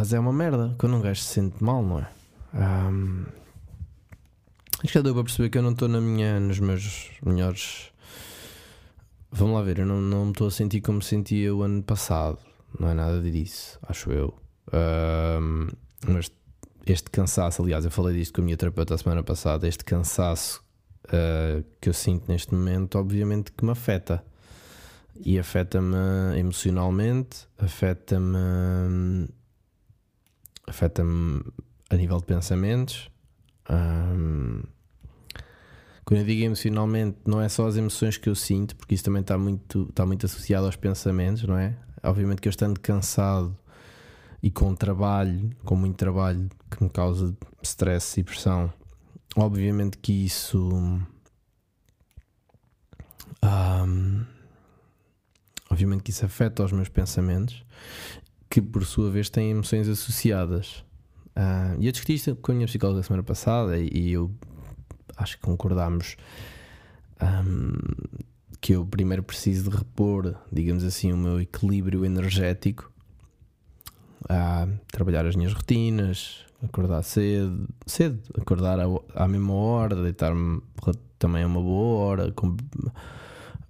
Mas 0.00 0.14
é 0.14 0.18
uma 0.18 0.32
merda 0.32 0.74
quando 0.78 0.96
um 0.96 1.00
gajo 1.02 1.20
se 1.20 1.34
sente 1.34 1.62
mal, 1.62 1.82
não 1.82 1.98
é? 1.98 2.08
Um, 2.54 3.26
acho 4.78 4.86
que 4.86 4.94
já 4.94 5.02
deu 5.02 5.12
para 5.12 5.24
perceber 5.24 5.50
que 5.50 5.58
eu 5.58 5.62
não 5.62 5.72
estou 5.72 5.88
nos 5.88 6.58
meus 6.58 7.10
melhores. 7.22 7.92
Vamos 9.30 9.56
lá 9.56 9.62
ver, 9.62 9.80
eu 9.80 9.84
não, 9.84 10.00
não 10.00 10.24
me 10.24 10.30
estou 10.30 10.46
a 10.46 10.50
sentir 10.50 10.80
como 10.80 11.02
sentia 11.02 11.54
o 11.54 11.62
ano 11.62 11.82
passado. 11.82 12.38
Não 12.78 12.88
é 12.88 12.94
nada 12.94 13.20
disso, 13.20 13.78
acho 13.82 14.10
eu. 14.10 14.34
Um, 14.72 15.68
mas 16.08 16.32
este 16.86 17.10
cansaço, 17.10 17.60
aliás, 17.60 17.84
eu 17.84 17.90
falei 17.90 18.16
disto 18.16 18.36
com 18.36 18.40
a 18.40 18.44
minha 18.44 18.56
terapeuta 18.56 18.94
a 18.94 18.98
semana 18.98 19.22
passada. 19.22 19.68
Este 19.68 19.84
cansaço 19.84 20.64
uh, 21.08 21.62
que 21.78 21.90
eu 21.90 21.92
sinto 21.92 22.26
neste 22.26 22.54
momento, 22.54 22.98
obviamente 22.98 23.52
que 23.52 23.62
me 23.66 23.72
afeta. 23.72 24.24
E 25.22 25.38
afeta-me 25.38 26.38
emocionalmente, 26.38 27.46
afeta-me. 27.58 29.28
Afeta-me 30.70 31.42
a 31.90 31.96
nível 31.96 32.18
de 32.18 32.24
pensamentos. 32.24 33.10
Um, 33.68 34.62
quando 36.04 36.20
eu 36.20 36.26
digo 36.26 36.42
emocionalmente, 36.44 37.18
não 37.26 37.40
é 37.40 37.48
só 37.48 37.66
as 37.66 37.76
emoções 37.76 38.16
que 38.16 38.28
eu 38.28 38.34
sinto, 38.34 38.74
porque 38.76 38.94
isso 38.94 39.04
também 39.04 39.20
está 39.20 39.36
muito, 39.36 39.86
está 39.90 40.06
muito 40.06 40.26
associado 40.26 40.66
aos 40.66 40.76
pensamentos, 40.76 41.42
não 41.42 41.58
é? 41.58 41.76
Obviamente 42.02 42.40
que 42.40 42.48
eu 42.48 42.50
estando 42.50 42.80
cansado 42.80 43.56
e 44.42 44.50
com 44.50 44.74
trabalho, 44.74 45.50
com 45.64 45.76
muito 45.76 45.96
trabalho 45.96 46.48
que 46.70 46.82
me 46.82 46.88
causa 46.88 47.36
stress 47.62 48.18
e 48.18 48.24
pressão, 48.24 48.72
obviamente 49.36 49.98
que 49.98 50.24
isso. 50.24 50.70
Um, 53.42 54.24
obviamente 55.70 56.02
que 56.02 56.10
isso 56.10 56.24
afeta 56.24 56.64
os 56.64 56.72
meus 56.72 56.88
pensamentos, 56.88 57.64
que 58.50 58.60
por 58.60 58.84
sua 58.84 59.10
vez 59.10 59.30
têm 59.30 59.52
emoções 59.52 59.88
associadas. 59.88 60.84
Uh, 61.36 61.78
e 61.78 61.86
eu 61.86 61.92
discuti 61.92 62.14
isto 62.14 62.34
com 62.36 62.50
a 62.50 62.54
minha 62.56 62.66
psicóloga 62.66 63.02
semana 63.04 63.22
passada 63.22 63.78
e, 63.78 63.88
e 63.88 64.12
eu 64.12 64.30
acho 65.16 65.36
que 65.36 65.42
concordámos 65.42 66.16
um, 67.22 67.72
que 68.60 68.74
eu 68.74 68.84
primeiro 68.84 69.22
preciso 69.22 69.70
de 69.70 69.76
repor, 69.76 70.34
digamos 70.52 70.82
assim, 70.82 71.12
o 71.12 71.16
meu 71.16 71.40
equilíbrio 71.40 72.04
energético 72.04 72.90
a 74.28 74.68
trabalhar 74.92 75.24
as 75.24 75.36
minhas 75.36 75.52
rotinas, 75.52 76.44
acordar 76.62 77.02
cedo, 77.02 77.68
cedo, 77.86 78.20
acordar 78.38 78.78
à, 79.14 79.28
mesma 79.28 79.54
hora, 79.54 79.96
deitar-me 79.96 80.60
também 81.18 81.42
a 81.42 81.46
uma 81.46 81.60
boa 81.60 82.04
hora, 82.04 82.32
com, 82.32 82.56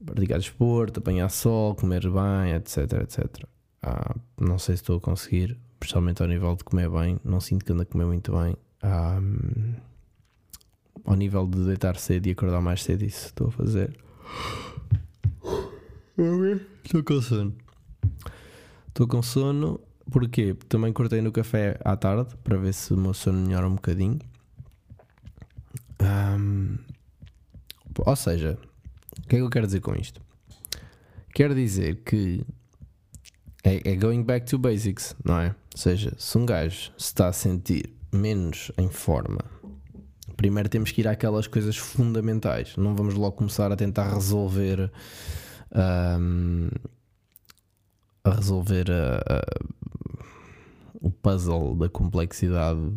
praticar 0.04 0.38
desporto, 0.38 0.98
apanhar 0.98 1.28
sol, 1.28 1.74
comer 1.74 2.02
bem, 2.10 2.54
etc, 2.54 2.92
etc. 3.02 3.46
Ah, 3.82 4.14
não 4.38 4.58
sei 4.58 4.76
se 4.76 4.82
estou 4.82 4.98
a 4.98 5.00
conseguir, 5.00 5.58
especialmente 5.74 6.22
ao 6.22 6.28
nível 6.28 6.54
de 6.54 6.64
comer 6.64 6.90
bem, 6.90 7.18
não 7.24 7.40
sinto 7.40 7.64
que 7.64 7.72
ando 7.72 7.82
a 7.82 7.86
comer 7.86 8.06
muito 8.06 8.32
bem. 8.32 8.56
Ah, 8.82 9.20
ao 11.04 11.14
nível 11.14 11.46
de 11.46 11.64
deitar 11.64 11.96
cedo 11.96 12.26
e 12.26 12.32
acordar 12.32 12.60
mais 12.60 12.82
cedo, 12.82 13.04
isso 13.04 13.26
estou 13.26 13.48
a 13.48 13.50
fazer. 13.50 13.96
Estou 16.84 17.02
com 17.02 17.22
sono. 17.22 17.54
Estou 18.88 19.06
com 19.06 19.22
sono 19.22 19.80
Porquê? 20.10 20.56
Também 20.68 20.92
cortei 20.92 21.20
no 21.20 21.30
café 21.30 21.78
à 21.84 21.96
tarde 21.96 22.34
para 22.42 22.56
ver 22.56 22.74
se 22.74 22.92
o 22.92 22.96
meu 22.96 23.14
sono 23.14 23.46
melhora 23.46 23.68
um 23.68 23.74
bocadinho. 23.74 24.18
Um, 26.02 26.78
ou 27.96 28.16
seja, 28.16 28.58
o 29.18 29.28
que 29.28 29.36
é 29.36 29.38
que 29.38 29.44
eu 29.44 29.50
quero 29.50 29.66
dizer 29.66 29.80
com 29.80 29.94
isto? 29.94 30.20
Quero 31.32 31.54
dizer 31.54 32.02
que 32.04 32.44
é, 33.64 33.92
é 33.92 33.96
going 33.96 34.22
back 34.22 34.46
to 34.46 34.58
basics, 34.58 35.14
não 35.24 35.38
é? 35.38 35.48
Ou 35.48 35.78
seja, 35.78 36.12
se 36.18 36.38
um 36.38 36.46
gajo 36.46 36.92
se 36.96 37.06
está 37.06 37.28
a 37.28 37.32
sentir 37.32 37.92
menos 38.12 38.72
em 38.78 38.88
forma, 38.88 39.40
primeiro 40.36 40.68
temos 40.68 40.90
que 40.90 41.00
ir 41.00 41.08
àquelas 41.08 41.46
coisas 41.46 41.76
fundamentais. 41.76 42.76
Não 42.76 42.94
vamos 42.94 43.14
logo 43.14 43.36
começar 43.36 43.70
a 43.70 43.76
tentar 43.76 44.12
resolver. 44.12 44.90
Um, 45.72 46.68
a 48.22 48.34
resolver 48.34 48.90
a, 48.90 49.16
a 49.16 49.42
o 51.00 51.10
puzzle 51.10 51.74
da 51.76 51.88
complexidade 51.88 52.92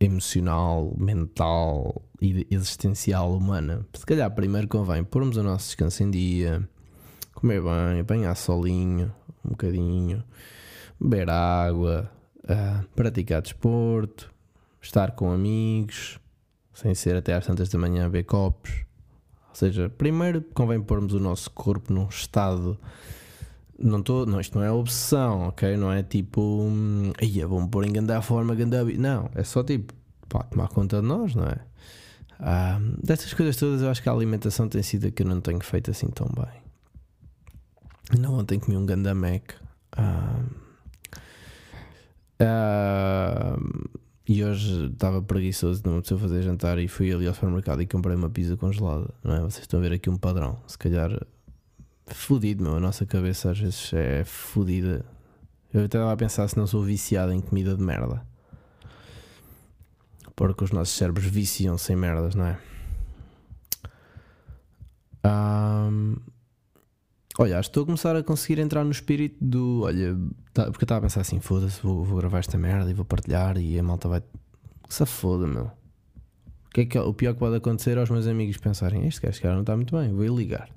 emocional, 0.00 0.94
mental 0.98 2.02
e 2.20 2.46
existencial 2.50 3.36
humana. 3.36 3.86
Se 3.94 4.04
calhar 4.04 4.30
primeiro 4.34 4.66
convém 4.66 5.04
pormos 5.04 5.36
o 5.36 5.42
nosso 5.42 5.66
descanso 5.66 6.02
em 6.02 6.10
dia, 6.10 6.68
comer 7.44 7.60
bem, 7.60 8.00
apanhar 8.00 8.34
solinho, 8.34 9.14
um 9.44 9.50
bocadinho, 9.50 10.24
beber 10.98 11.28
água, 11.28 12.10
uh, 12.44 12.88
praticar 12.96 13.42
desporto, 13.42 14.32
estar 14.80 15.10
com 15.10 15.30
amigos, 15.30 16.18
sem 16.72 16.94
ser 16.94 17.16
até 17.16 17.34
às 17.34 17.46
tantas 17.46 17.68
da 17.68 17.78
manhã 17.78 18.04
beber 18.04 18.24
copos. 18.24 18.70
Ou 19.50 19.54
seja, 19.54 19.90
primeiro 19.90 20.40
convém 20.54 20.80
pormos 20.80 21.12
o 21.12 21.20
nosso 21.20 21.50
corpo 21.50 21.92
num 21.92 22.08
estado 22.08 22.78
não 23.78 24.02
tô, 24.02 24.24
não, 24.24 24.40
isto 24.40 24.58
não 24.58 24.64
é 24.64 24.72
obsessão, 24.72 25.48
ok? 25.48 25.76
Não 25.76 25.92
é 25.92 26.02
tipo, 26.02 26.66
ia, 27.20 27.46
vamos 27.46 27.68
pôr 27.68 27.84
em 27.84 27.92
grande 27.92 28.22
forma, 28.22 28.54
grande 28.54 28.96
Não, 28.96 29.28
é 29.34 29.44
só 29.44 29.62
tipo, 29.62 29.92
pá, 30.30 30.44
tomar 30.44 30.68
conta 30.68 31.02
de 31.02 31.06
nós, 31.06 31.34
não 31.34 31.44
é? 31.44 31.58
Ah, 32.40 32.80
dessas 33.02 33.34
coisas 33.34 33.54
todas, 33.56 33.82
eu 33.82 33.90
acho 33.90 34.02
que 34.02 34.08
a 34.08 34.12
alimentação 34.12 34.66
tem 34.66 34.82
sido 34.82 35.08
a 35.08 35.10
que 35.10 35.22
eu 35.22 35.26
não 35.26 35.42
tenho 35.42 35.62
feito 35.62 35.90
assim 35.90 36.06
tão 36.06 36.26
bem. 36.28 36.63
Não, 38.18 38.34
ontem 38.34 38.58
comi 38.58 38.76
um 38.76 38.86
ganda 38.86 39.14
Mac. 39.14 39.52
Ah, 39.92 40.42
ah, 42.40 43.56
e 44.26 44.44
hoje 44.44 44.86
estava 44.86 45.22
preguiçoso, 45.22 45.82
não 45.84 45.98
precisou 45.98 46.18
fazer 46.18 46.42
jantar 46.42 46.78
e 46.78 46.88
fui 46.88 47.12
ali 47.12 47.26
ao 47.26 47.34
supermercado 47.34 47.82
e 47.82 47.86
comprei 47.86 48.16
uma 48.16 48.30
pizza 48.30 48.56
congelada. 48.56 49.08
Não 49.22 49.34
é? 49.34 49.40
Vocês 49.40 49.60
estão 49.60 49.80
a 49.80 49.82
ver 49.82 49.92
aqui 49.92 50.10
um 50.10 50.16
padrão. 50.16 50.58
Se 50.66 50.78
calhar 50.78 51.10
Fudido, 52.06 52.62
meu. 52.62 52.76
A 52.76 52.80
nossa 52.80 53.06
cabeça 53.06 53.50
às 53.50 53.58
vezes 53.58 53.92
é 53.94 54.24
fodida. 54.24 55.04
Eu 55.72 55.80
até 55.80 55.98
estava 55.98 56.12
a 56.12 56.16
pensar 56.16 56.46
se 56.48 56.56
não 56.56 56.66
sou 56.66 56.82
viciado 56.82 57.32
em 57.32 57.40
comida 57.40 57.74
de 57.74 57.82
merda. 57.82 58.22
Porque 60.36 60.64
os 60.64 60.70
nossos 60.70 60.94
cérebros 60.96 61.26
viciam-se 61.26 61.92
em 61.92 61.96
merdas, 61.96 62.34
não 62.34 62.46
é? 62.46 62.58
Um, 65.26 66.16
olha, 67.38 67.60
estou 67.60 67.82
a 67.82 67.86
começar 67.86 68.16
a 68.16 68.22
conseguir 68.22 68.60
entrar 68.60 68.84
no 68.84 68.90
espírito 68.90 69.36
do. 69.40 69.82
Olha, 69.82 70.16
tá, 70.52 70.64
porque 70.70 70.84
eu 70.84 70.86
estava 70.86 70.98
a 70.98 71.02
pensar 71.02 71.20
assim: 71.20 71.40
foda-se, 71.40 71.80
vou, 71.82 72.04
vou, 72.04 72.18
gravar 72.18 72.38
esta 72.38 72.56
merda 72.58 72.90
e 72.90 72.94
vou 72.94 73.04
partilhar 73.04 73.56
e 73.58 73.78
a 73.78 73.82
malta 73.82 74.08
vai. 74.08 74.20
Que 74.20 74.94
se 74.94 75.06
foda, 75.06 75.46
meu. 75.46 75.64
O, 75.64 76.70
que 76.74 76.82
é 76.82 76.86
que, 76.86 76.98
o 76.98 77.14
pior 77.14 77.34
que 77.34 77.38
pode 77.38 77.56
acontecer 77.56 77.98
aos 77.98 78.10
meus 78.10 78.26
amigos 78.26 78.56
pensarem: 78.56 79.06
este 79.06 79.26
este 79.26 79.42
cara 79.42 79.54
não 79.54 79.62
está 79.62 79.76
muito 79.76 79.96
bem, 79.96 80.12
vou 80.12 80.36
ligar. 80.36 80.70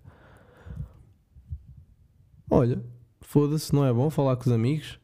Olha, 2.49 2.81
foda-se, 3.21 3.73
não 3.73 3.85
é 3.85 3.91
bom 3.91 4.09
falar 4.09 4.37
com 4.37 4.43
os 4.43 4.51
amigos? 4.51 4.99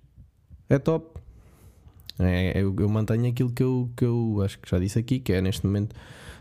É 0.69 0.79
top. 0.79 1.19
É, 2.19 2.61
eu, 2.61 2.73
eu, 2.79 2.87
mantenho 2.87 3.27
aquilo 3.27 3.51
que 3.51 3.63
eu, 3.63 3.91
que 3.97 4.05
eu 4.05 4.41
acho 4.45 4.59
que 4.59 4.69
já 4.69 4.79
disse 4.79 4.99
aqui, 4.99 5.19
que 5.19 5.33
é 5.33 5.41
neste 5.41 5.65
momento. 5.65 5.95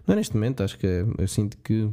Não 0.06 0.12
é 0.12 0.16
neste 0.16 0.34
momento, 0.34 0.62
acho 0.62 0.78
que 0.78 0.86
é, 0.86 1.04
eu 1.18 1.26
sinto 1.26 1.56
que 1.58 1.90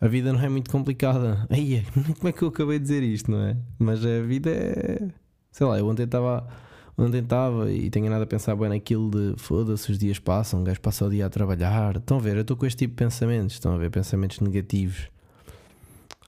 a 0.00 0.08
vida 0.08 0.32
não 0.32 0.40
é 0.40 0.48
muito 0.48 0.70
complicada. 0.70 1.46
Aí, 1.50 1.84
como 2.18 2.28
é 2.28 2.32
que 2.32 2.42
eu 2.42 2.48
acabei 2.48 2.78
de 2.78 2.84
dizer 2.84 3.02
isto, 3.02 3.30
não 3.30 3.40
é? 3.42 3.56
Mas 3.78 4.04
a 4.04 4.22
vida 4.22 4.50
é. 4.50 5.08
Sei 5.52 5.66
lá, 5.66 5.78
eu 5.78 5.86
ontem 5.86 6.04
estava. 6.04 6.48
Ontem 6.96 7.20
estava 7.20 7.70
e 7.72 7.88
tenho 7.88 8.10
nada 8.10 8.24
a 8.24 8.26
pensar 8.26 8.54
bem 8.56 8.68
naquilo 8.68 9.10
de 9.10 9.34
foda-se, 9.38 9.90
os 9.90 9.98
dias 9.98 10.18
passam, 10.18 10.60
um 10.60 10.64
gajo 10.64 10.80
passa 10.82 11.06
o 11.06 11.10
dia 11.10 11.24
a 11.24 11.30
trabalhar. 11.30 11.96
Estão 11.96 12.18
a 12.18 12.20
ver? 12.20 12.36
Eu 12.36 12.42
estou 12.42 12.56
com 12.56 12.66
este 12.66 12.78
tipo 12.80 12.92
de 12.92 13.04
pensamentos, 13.04 13.54
estão 13.54 13.74
a 13.74 13.78
ver? 13.78 13.90
Pensamentos 13.90 14.40
negativos. 14.40 15.08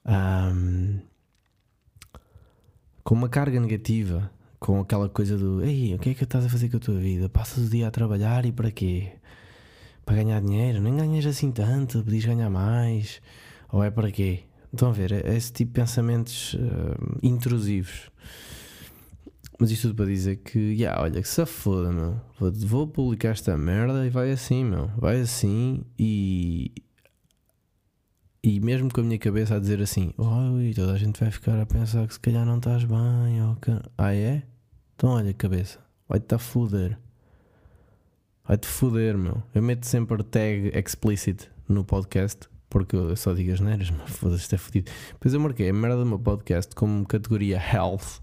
Um, 0.07 1.01
com 3.05 3.15
uma 3.15 3.29
carga 3.29 3.61
negativa, 3.61 4.31
com 4.59 4.81
aquela 4.81 5.09
coisa 5.11 5.37
do 5.37 5.63
Ei, 5.63 5.95
o 5.95 5.99
que 5.99 6.11
é 6.11 6.15
que 6.15 6.25
estás 6.25 6.47
a 6.47 6.49
fazer 6.49 6.71
com 6.71 6.79
a 6.79 6.81
tua 6.81 6.99
vida? 6.99 7.29
Passas 7.29 7.67
o 7.67 7.69
dia 7.71 7.89
a 7.89 7.91
trabalhar 7.91 8.47
e 8.47 8.53
para 8.53 8.71
quê? 8.71 9.13
Para 10.07 10.17
ganhar 10.17 10.41
dinheiro? 10.41 10.81
Nem 10.81 10.97
ganhas 10.97 11.27
assim 11.27 11.51
tanto, 11.51 12.03
podias 12.03 12.25
ganhar 12.25 12.49
mais? 12.49 13.21
Ou 13.73 13.83
é 13.83 13.91
para 13.91 14.13
quê? 14.13 14.41
Estão 14.71 14.91
a 14.91 14.93
ver? 14.93 15.13
É 15.13 15.35
esse 15.35 15.51
tipo 15.51 15.73
de 15.73 15.81
pensamentos 15.81 16.55
uh, 16.55 17.19
intrusivos. 17.23 18.11
Mas 19.59 19.71
isto 19.71 19.89
tudo 19.89 19.97
para 19.97 20.07
dizer 20.07 20.37
que, 20.37 20.59
yeah, 20.59 21.01
olha, 21.01 21.23
que 21.23 21.29
se 21.29 21.45
foda, 21.47 21.91
meu. 21.91 22.21
Vou, 22.39 22.53
vou 22.53 22.87
publicar 22.87 23.31
esta 23.31 23.57
merda 23.57 24.07
e 24.07 24.11
vai 24.11 24.31
assim, 24.31 24.65
meu. 24.65 24.89
Vai 24.99 25.21
assim 25.21 25.85
e, 25.99 26.73
e 28.43 28.61
mesmo 28.61 28.93
com 28.93 29.01
a 29.01 29.05
minha 29.05 29.19
cabeça 29.19 29.57
a 29.57 29.59
dizer 29.59 29.81
assim, 29.81 30.13
oi, 30.19 30.73
toda 30.75 30.93
a 30.93 30.99
gente 30.99 31.19
vai 31.19 31.31
ficar 31.31 31.59
a 31.59 31.65
pensar 31.65 32.07
que 32.07 32.15
se 32.15 32.21
calhar 32.21 32.45
não 32.45 32.59
estás 32.59 32.85
bem, 32.85 33.43
ou 33.43 33.57
que... 33.57 33.71
ah 33.97 34.15
é? 34.15 34.43
Então 34.97 35.11
olha 35.11 35.33
cabeça, 35.33 35.79
vai-te 36.09 36.35
a 36.35 36.39
foder. 36.39 36.99
Vai-te 38.47 38.67
foder, 38.67 39.17
meu. 39.17 39.43
Eu 39.55 39.63
meto 39.63 39.87
sempre 39.87 40.23
tag 40.25 40.73
explicit 40.75 41.49
no 41.69 41.85
podcast 41.85 42.52
porque 42.73 42.97
eu 42.97 43.15
só 43.17 43.35
digo 43.35 43.53
as 43.53 43.61
neiras, 43.61 43.91
mas 43.91 44.11
foda-se, 44.17 44.45
isto 44.45 44.55
é 44.55 44.59
fodido. 44.59 44.91
Depois 45.13 45.35
eu 45.35 45.41
marquei 45.41 45.69
a 45.69 45.75
merda 45.75 45.99
do 45.99 46.07
meu 46.07 46.19
podcast 46.19 46.75
como 46.75 47.07
categoria 47.07 47.59
health. 47.59 48.23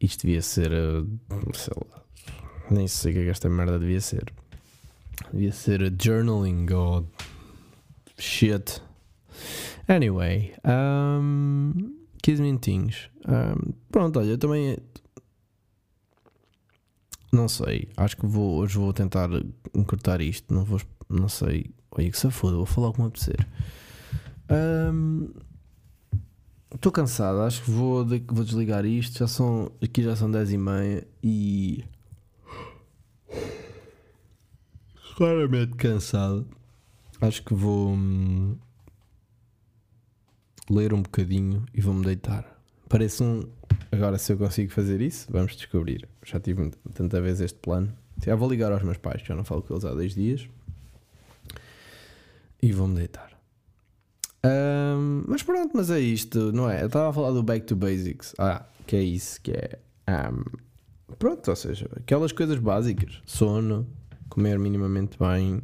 Isto 0.00 0.26
devia 0.26 0.42
ser, 0.42 0.72
eh, 0.72 1.04
sei 1.54 1.72
lá, 1.88 2.02
nem 2.68 2.88
sei 2.88 3.12
o 3.12 3.14
que 3.14 3.20
é 3.20 3.24
que 3.26 3.30
esta 3.30 3.48
merda 3.48 3.78
devia 3.78 4.00
ser. 4.00 4.24
Devia 5.32 5.52
ser 5.52 5.94
journaling 6.02 6.66
ou 6.72 7.08
shit. 8.18 8.82
Anyway, 9.86 10.52
um, 10.66 11.94
15 12.24 12.42
minutinhos. 12.42 13.08
Um, 13.24 13.72
pronto, 13.92 14.18
olha, 14.18 14.30
eu 14.30 14.38
também 14.38 14.76
não 17.32 17.46
sei. 17.48 17.88
Acho 17.96 18.16
que 18.16 18.26
vou, 18.26 18.58
hoje 18.58 18.76
vou 18.76 18.92
tentar 18.92 19.30
encurtar 19.72 20.20
isto. 20.20 20.52
Não 20.52 20.64
vou, 20.64 20.80
não 21.08 21.28
sei. 21.28 21.72
Olha 21.92 22.10
que 22.10 22.18
se 22.18 22.30
foda, 22.30 22.56
vou 22.56 22.66
falar 22.66 22.92
como 22.92 23.08
apetecer. 23.08 23.46
Estou 26.72 26.90
um, 26.90 26.92
cansado, 26.92 27.40
acho 27.40 27.62
que 27.64 27.70
vou, 27.70 28.06
vou 28.06 28.44
desligar 28.44 28.84
isto. 28.84 29.18
Já 29.18 29.26
são, 29.26 29.72
aqui 29.82 30.02
já 30.02 30.14
são 30.14 30.30
10 30.30 30.52
e 30.52 30.58
meia 30.58 31.08
e. 31.22 31.84
Claramente 35.16 35.76
cansado. 35.76 36.46
Acho 37.20 37.42
que 37.44 37.52
vou 37.52 37.90
hum, 37.90 38.56
ler 40.70 40.94
um 40.94 41.02
bocadinho 41.02 41.66
e 41.74 41.80
vou-me 41.80 42.04
deitar. 42.04 42.58
Parece 42.88 43.22
um. 43.22 43.42
Agora, 43.92 44.16
se 44.16 44.32
eu 44.32 44.38
consigo 44.38 44.72
fazer 44.72 45.00
isso, 45.00 45.26
vamos 45.30 45.56
descobrir. 45.56 46.08
Já 46.24 46.38
tive 46.38 46.70
tanta 46.94 47.20
vez 47.20 47.40
este 47.40 47.58
plano. 47.58 47.92
Já 48.24 48.36
vou 48.36 48.48
ligar 48.48 48.70
aos 48.72 48.82
meus 48.82 48.96
pais, 48.96 49.22
já 49.22 49.34
não 49.34 49.44
falo 49.44 49.62
com 49.62 49.74
eles 49.74 49.84
há 49.84 49.92
dois 49.92 50.14
dias 50.14 50.48
e 52.62 52.72
vou-me 52.72 52.96
deitar. 52.96 53.30
Um, 54.44 55.24
mas 55.26 55.42
pronto, 55.42 55.72
mas 55.74 55.90
é 55.90 56.00
isto, 56.00 56.52
não 56.52 56.68
é? 56.68 56.82
Eu 56.82 56.86
estava 56.86 57.10
a 57.10 57.12
falar 57.12 57.30
do 57.30 57.42
Back 57.42 57.66
to 57.66 57.76
Basics. 57.76 58.34
Ah, 58.38 58.64
que 58.86 58.96
é 58.96 59.02
isso, 59.02 59.40
que 59.40 59.52
é. 59.52 59.78
Um, 60.08 60.44
pronto, 61.18 61.48
ou 61.48 61.56
seja, 61.56 61.88
aquelas 61.96 62.32
coisas 62.32 62.58
básicas: 62.58 63.20
sono, 63.26 63.86
comer 64.28 64.58
minimamente 64.58 65.18
bem, 65.18 65.62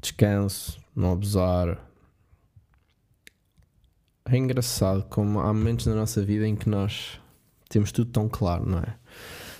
descanso, 0.00 0.80
não 0.96 1.12
abusar. 1.12 1.86
É 4.24 4.36
engraçado 4.36 5.04
como 5.08 5.40
há 5.40 5.52
momentos 5.52 5.86
na 5.86 5.94
nossa 5.94 6.22
vida 6.22 6.46
em 6.46 6.54
que 6.54 6.68
nós 6.68 7.20
temos 7.68 7.90
tudo 7.90 8.10
tão 8.10 8.28
claro, 8.28 8.68
não 8.68 8.78
é? 8.78 8.96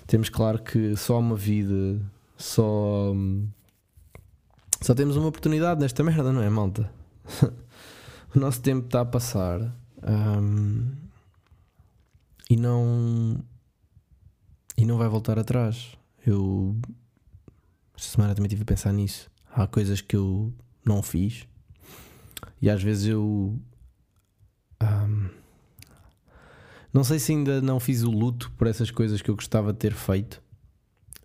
Temos 0.06 0.28
claro 0.28 0.62
que 0.62 0.96
só 0.96 1.18
uma 1.18 1.36
vida, 1.36 2.00
só. 2.36 3.12
Um, 3.12 3.48
só 4.80 4.94
temos 4.94 5.16
uma 5.16 5.28
oportunidade 5.28 5.80
nesta 5.80 6.02
merda, 6.02 6.32
não 6.32 6.42
é, 6.42 6.48
malta? 6.48 6.90
o 8.34 8.38
nosso 8.38 8.60
tempo 8.60 8.86
está 8.86 9.02
a 9.02 9.04
passar 9.04 9.60
um, 10.02 10.90
e 12.48 12.56
não. 12.56 13.44
E 14.76 14.84
não 14.84 14.96
vai 14.96 15.08
voltar 15.08 15.38
atrás. 15.38 15.96
Eu. 16.26 16.76
Esta 17.96 18.12
semana 18.12 18.34
também 18.34 18.48
tive 18.48 18.62
a 18.62 18.66
pensar 18.66 18.92
nisso. 18.92 19.30
Há 19.52 19.66
coisas 19.66 20.00
que 20.00 20.16
eu 20.16 20.52
não 20.84 21.02
fiz 21.02 21.46
e 22.60 22.68
às 22.68 22.82
vezes 22.82 23.06
eu. 23.06 23.58
Um, 24.82 25.28
não 26.92 27.04
sei 27.04 27.18
se 27.18 27.32
ainda 27.32 27.60
não 27.60 27.78
fiz 27.78 28.02
o 28.02 28.10
luto 28.10 28.50
por 28.52 28.66
essas 28.66 28.90
coisas 28.90 29.22
que 29.22 29.30
eu 29.30 29.36
gostava 29.36 29.72
de 29.72 29.78
ter 29.78 29.92
feito 29.92 30.42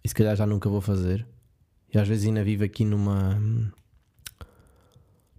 e 0.04 0.08
se 0.08 0.14
calhar 0.14 0.36
já 0.36 0.46
nunca 0.46 0.70
vou 0.70 0.82
fazer. 0.82 1.26
E 1.96 1.98
às 1.98 2.10
vezes 2.10 2.28
ainda 2.28 2.44
vivo 2.44 2.66
aqui 2.66 2.84
numa. 2.84 3.42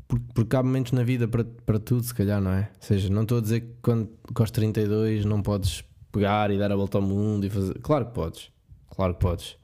Porque, 0.09 0.25
porque 0.33 0.57
há 0.57 0.63
momentos 0.63 0.93
na 0.93 1.03
vida 1.03 1.29
para, 1.29 1.45
para 1.45 1.79
tudo, 1.79 2.03
se 2.03 2.15
calhar, 2.15 2.41
não 2.41 2.51
é? 2.51 2.71
Ou 2.77 2.83
seja, 2.83 3.11
não 3.11 3.23
estou 3.23 3.37
a 3.37 3.41
dizer 3.43 3.61
que 3.61 3.75
quando 3.83 4.09
aos 4.35 4.51
32 4.51 5.27
não 5.27 5.43
podes 5.43 5.85
pegar 6.11 6.51
e 6.51 6.59
dar 6.59 6.73
a 6.73 6.77
volta 6.77 6.97
ao 6.97 7.03
mundo 7.03 7.45
e 7.45 7.51
fazer. 7.51 7.79
Claro 7.81 8.07
que 8.07 8.15
podes, 8.15 8.51
claro 8.89 9.13
que 9.13 9.21
podes. 9.21 9.59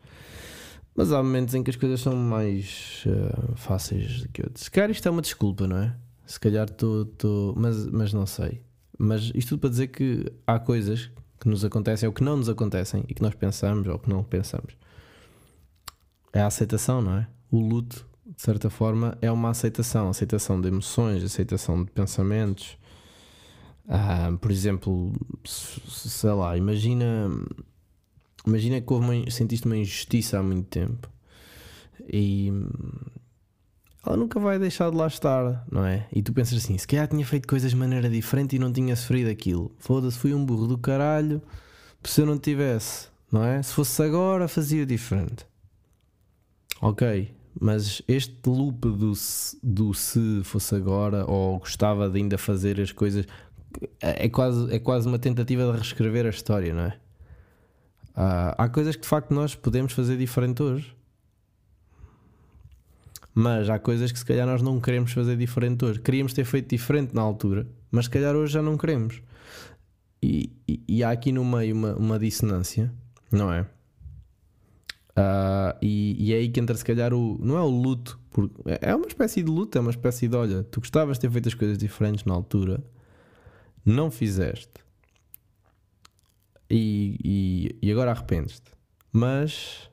Mas 0.95 1.11
há 1.13 1.23
momentos 1.23 1.55
em 1.55 1.63
que 1.63 1.71
as 1.71 1.77
coisas 1.77 1.99
são 1.99 2.15
mais 2.15 3.05
uh, 3.07 3.57
fáceis 3.57 4.25
do 4.25 4.29
que 4.29 4.43
outros. 4.43 4.65
Se 4.65 4.71
calhar 4.71 4.91
isto 4.91 5.09
é 5.09 5.11
uma 5.11 5.23
desculpa, 5.23 5.67
não 5.67 5.79
é? 5.79 5.97
Se 6.27 6.39
calhar 6.39 6.69
estou. 6.69 7.55
Mas, 7.57 7.87
mas 7.87 8.13
não 8.13 8.27
sei. 8.27 8.61
Mas 8.99 9.33
isto 9.35 9.49
tudo 9.49 9.61
para 9.61 9.71
dizer 9.71 9.87
que 9.87 10.31
há 10.47 10.59
coisas 10.59 11.11
que 11.41 11.49
nos 11.49 11.65
acontecem 11.65 12.07
ou 12.07 12.13
que 12.13 12.23
não 12.23 12.37
nos 12.37 12.51
acontecem 12.51 13.03
e 13.09 13.15
que 13.15 13.23
nós 13.23 13.35
pensamos 13.35 13.89
ou 13.89 13.99
que 13.99 14.11
não 14.11 14.23
pensamos 14.23 14.77
é 16.33 16.41
a 16.41 16.47
aceitação, 16.47 17.03
não 17.03 17.19
é? 17.19 17.27
O 17.51 17.61
luto, 17.61 18.07
de 18.27 18.41
certa 18.41 18.71
forma, 18.71 19.17
é 19.21 19.31
uma 19.31 19.51
aceitação, 19.51 20.09
aceitação 20.09 20.61
de 20.61 20.69
emoções, 20.69 21.23
aceitação 21.23 21.85
de 21.85 21.91
pensamentos. 21.91 22.79
Ah, 23.89 24.33
por 24.41 24.51
exemplo, 24.51 25.13
sei 25.45 26.31
lá, 26.31 26.57
imagina, 26.57 27.29
imagina 28.47 28.81
que 28.81 28.93
houve 28.93 29.07
uma, 29.07 29.31
sentiste 29.31 29.67
uma 29.67 29.77
injustiça 29.77 30.39
há 30.39 30.43
muito 30.43 30.69
tempo 30.69 31.09
e 32.11 32.51
ela 34.05 34.17
nunca 34.17 34.41
vai 34.41 34.59
deixar 34.59 34.91
de 34.91 34.97
lá 34.97 35.07
estar, 35.07 35.65
não 35.71 35.85
é? 35.85 36.07
E 36.13 36.23
tu 36.23 36.33
pensas 36.33 36.59
assim: 36.63 36.77
se 36.77 36.87
calhar 36.87 37.07
tinha 37.07 37.25
feito 37.25 37.47
coisas 37.47 37.71
de 37.71 37.77
maneira 37.77 38.09
diferente 38.09 38.57
e 38.57 38.59
não 38.59 38.73
tinha 38.73 38.97
sofrido 38.97 39.31
aquilo. 39.31 39.71
Foda-se, 39.79 40.19
fui 40.19 40.35
um 40.35 40.45
burro 40.45 40.67
do 40.67 40.79
caralho. 40.79 41.41
Se 42.03 42.21
eu 42.21 42.27
não 42.27 42.37
tivesse, 42.37 43.09
não 43.31 43.45
é? 43.45 43.63
Se 43.63 43.73
fosse 43.73 44.03
agora, 44.03 44.49
fazia 44.49 44.85
diferente. 44.85 45.47
Ok, 46.85 47.33
mas 47.61 48.03
este 48.09 48.37
loop 48.45 48.81
do, 48.81 49.13
do 49.63 49.95
se 49.95 50.43
fosse 50.43 50.75
agora 50.75 51.25
ou 51.31 51.61
gostava 51.61 52.11
de 52.11 52.19
ainda 52.19 52.37
fazer 52.37 52.81
as 52.81 52.91
coisas 52.91 53.25
é, 54.01 54.27
é 54.27 54.29
quase, 54.29 54.75
é 54.75 54.81
quase 54.81 55.07
uma 55.07 55.19
tentativa 55.19 55.71
de 55.71 55.79
reescrever 55.79 56.27
a 56.27 56.31
história, 56.31 56.75
não 56.75 56.83
é? 56.83 56.99
Uh, 58.17 58.55
há 58.59 58.69
coisas 58.69 58.97
que 58.97 59.03
de 59.03 59.09
facto 59.09 59.33
nós 59.33 59.55
podemos 59.55 59.93
fazer 59.93 60.17
diferente 60.17 60.61
hoje, 60.61 60.93
mas 63.33 63.71
há 63.71 63.79
coisas 63.79 64.11
que 64.11 64.19
se 64.19 64.25
calhar 64.25 64.45
nós 64.45 64.61
não 64.61 64.81
queremos 64.81 65.13
fazer 65.13 65.37
diferente 65.37 65.85
hoje. 65.85 66.01
Queríamos 66.01 66.33
ter 66.33 66.45
feito 66.45 66.69
diferente 66.69 67.15
na 67.15 67.23
altura, 67.23 67.65
mas 67.93 68.07
se 68.07 68.11
calhar 68.11 68.35
hoje 68.35 68.55
já 68.55 68.61
não 68.61 68.77
queremos. 68.77 69.23
E, 70.21 70.53
e, 70.67 70.83
e 70.89 71.05
há 71.05 71.13
aqui 71.13 71.31
no 71.31 71.45
meio 71.45 71.77
uma, 71.77 71.95
uma 71.95 72.19
dissonância, 72.19 72.93
não 73.31 73.53
é? 73.53 73.67
Uh, 75.13 75.77
e, 75.83 76.17
e, 76.19 76.33
é 76.33 76.39
aí 76.39 76.49
que 76.49 76.59
entra 76.59 76.75
se 76.77 76.85
calhar 76.85 77.13
o. 77.13 77.39
Não 77.41 77.57
é 77.57 77.61
o 77.61 77.69
luto, 77.69 78.19
porque 78.31 78.55
é 78.81 78.95
uma 78.95 79.07
espécie 79.07 79.43
de 79.43 79.51
luto, 79.51 79.77
é 79.77 79.81
uma 79.81 79.91
espécie 79.91 80.27
de 80.27 80.37
olha, 80.37 80.63
tu 80.65 80.81
gostavas 80.81 81.19
de 81.19 81.23
ter 81.23 81.31
feito 81.31 81.49
as 81.49 81.55
coisas 81.55 81.77
diferentes 81.77 82.25
na 82.25 82.33
altura, 82.33 82.83
não 83.85 84.11
fizeste 84.11 84.83
e, 86.73 87.19
e, 87.23 87.79
e 87.87 87.93
agora 87.93 88.13
arrependes-te, 88.13 88.73
mas, 89.13 89.91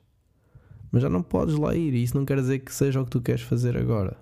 mas 0.90 1.02
já 1.02 1.10
não 1.10 1.22
podes 1.22 1.54
lá 1.56 1.74
ir, 1.74 1.92
e 1.92 2.02
isso 2.02 2.16
não 2.16 2.24
quer 2.24 2.36
dizer 2.36 2.60
que 2.60 2.72
seja 2.72 3.02
o 3.02 3.04
que 3.04 3.10
tu 3.10 3.20
queres 3.20 3.42
fazer 3.42 3.76
agora. 3.76 4.16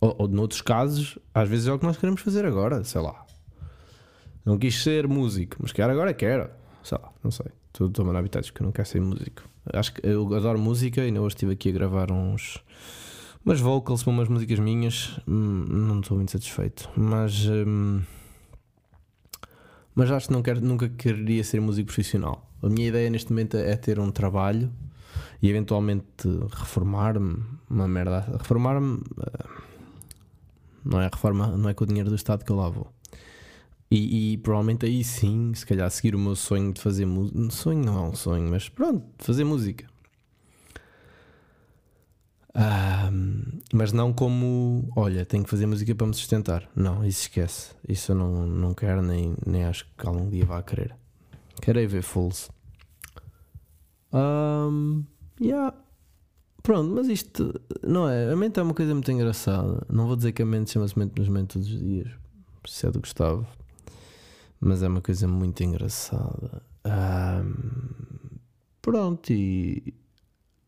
Ou, 0.00 0.16
ou 0.18 0.28
noutros 0.28 0.60
casos, 0.60 1.16
às 1.32 1.48
vezes 1.48 1.68
é 1.68 1.72
o 1.72 1.78
que 1.78 1.86
nós 1.86 1.96
queremos 1.96 2.20
fazer 2.20 2.44
agora, 2.44 2.82
sei 2.82 3.00
lá. 3.00 3.24
Não 4.44 4.58
quis 4.58 4.82
ser 4.82 5.06
músico, 5.06 5.56
mas 5.60 5.70
quero 5.70 5.92
agora 5.92 6.12
quero, 6.12 6.50
sei 6.82 6.98
lá, 6.98 7.12
não 7.22 7.30
sei. 7.30 7.46
Estou 7.78 7.88
tomando 7.88 8.18
habitats 8.18 8.50
porque 8.50 8.60
eu 8.60 8.64
não 8.64 8.72
quero 8.72 8.88
ser 8.88 9.00
músico. 9.00 9.44
Acho 9.72 9.92
que 9.92 10.04
eu 10.04 10.34
adoro 10.34 10.58
música 10.58 11.00
e 11.00 11.04
ainda 11.04 11.22
hoje 11.22 11.36
estive 11.36 11.52
aqui 11.52 11.68
a 11.68 11.72
gravar 11.72 12.10
uns 12.10 12.58
umas 13.46 13.60
vocals 13.60 14.02
para 14.02 14.10
umas 14.10 14.28
músicas 14.28 14.58
minhas. 14.58 15.20
Hum, 15.28 15.64
não 15.68 16.00
estou 16.00 16.16
muito 16.16 16.32
satisfeito, 16.32 16.90
mas 16.96 17.46
hum, 17.46 18.02
mas 19.94 20.10
acho 20.10 20.26
que 20.26 20.32
não 20.32 20.42
quero, 20.42 20.60
nunca 20.60 20.88
queria 20.88 21.44
ser 21.44 21.60
músico 21.60 21.86
profissional. 21.86 22.50
A 22.60 22.68
minha 22.68 22.88
ideia 22.88 23.08
neste 23.10 23.30
momento 23.30 23.56
é 23.56 23.76
ter 23.76 24.00
um 24.00 24.10
trabalho 24.10 24.72
e 25.40 25.48
eventualmente 25.48 26.28
reformar-me. 26.50 27.44
Uma 27.70 27.86
merda. 27.86 28.26
Reformar-me 28.38 29.00
eh, 29.20 29.44
não 30.84 31.00
é 31.00 31.04
reforma, 31.04 31.46
não 31.56 31.68
é 31.68 31.74
com 31.74 31.84
o 31.84 31.86
dinheiro 31.86 32.10
do 32.10 32.16
Estado 32.16 32.44
que 32.44 32.50
eu 32.50 32.56
lá 32.56 32.68
vou. 32.68 32.92
E, 33.90 34.34
e, 34.34 34.38
provavelmente 34.38 34.84
aí 34.84 35.02
sim, 35.02 35.52
se 35.54 35.64
calhar 35.64 35.90
seguir 35.90 36.14
o 36.14 36.18
meu 36.18 36.36
sonho 36.36 36.72
de 36.72 36.80
fazer 36.80 37.06
música. 37.06 37.50
Sonho 37.50 37.84
não 37.84 37.98
é 37.98 38.08
um 38.08 38.14
sonho, 38.14 38.48
mas 38.50 38.68
pronto, 38.68 39.02
fazer 39.18 39.44
música. 39.44 39.86
mas 43.72 43.92
não 43.92 44.12
como, 44.12 44.90
olha, 44.94 45.24
tenho 45.24 45.44
que 45.44 45.50
fazer 45.50 45.66
música 45.66 45.94
para 45.94 46.06
me 46.06 46.14
sustentar. 46.14 46.68
Não, 46.76 47.04
isso 47.04 47.22
esquece. 47.22 47.74
Isso 47.88 48.12
eu 48.12 48.16
não, 48.16 48.46
não 48.46 48.74
quero, 48.74 49.00
nem, 49.00 49.34
nem 49.46 49.64
acho 49.64 49.86
que 49.96 50.06
algum 50.06 50.28
dia 50.28 50.44
vá 50.44 50.62
querer. 50.62 50.94
Quero 51.62 51.80
é 51.80 51.86
ver 51.86 52.02
Fools. 52.02 52.50
Um, 54.12 55.04
yeah. 55.40 55.74
Pronto, 56.62 56.94
mas 56.94 57.08
isto 57.08 57.58
não 57.82 58.08
é. 58.08 58.30
A 58.30 58.36
mente 58.36 58.60
é 58.60 58.62
uma 58.62 58.74
coisa 58.74 58.92
muito 58.92 59.10
engraçada. 59.10 59.86
Não 59.88 60.06
vou 60.06 60.16
dizer 60.16 60.32
que 60.32 60.42
a 60.42 60.46
mente 60.46 60.72
chama-se 60.72 60.98
mente 60.98 61.18
nos 61.18 61.28
mente 61.28 61.54
todos 61.54 61.72
os 61.72 61.80
dias. 61.80 62.10
Se 62.66 62.86
é 62.86 62.90
do 62.90 63.00
Gustavo 63.00 63.46
mas 64.60 64.82
é 64.82 64.88
uma 64.88 65.00
coisa 65.00 65.26
muito 65.28 65.62
engraçada. 65.62 66.62
Um, 66.84 68.38
pronto, 68.80 69.32
e 69.32 69.94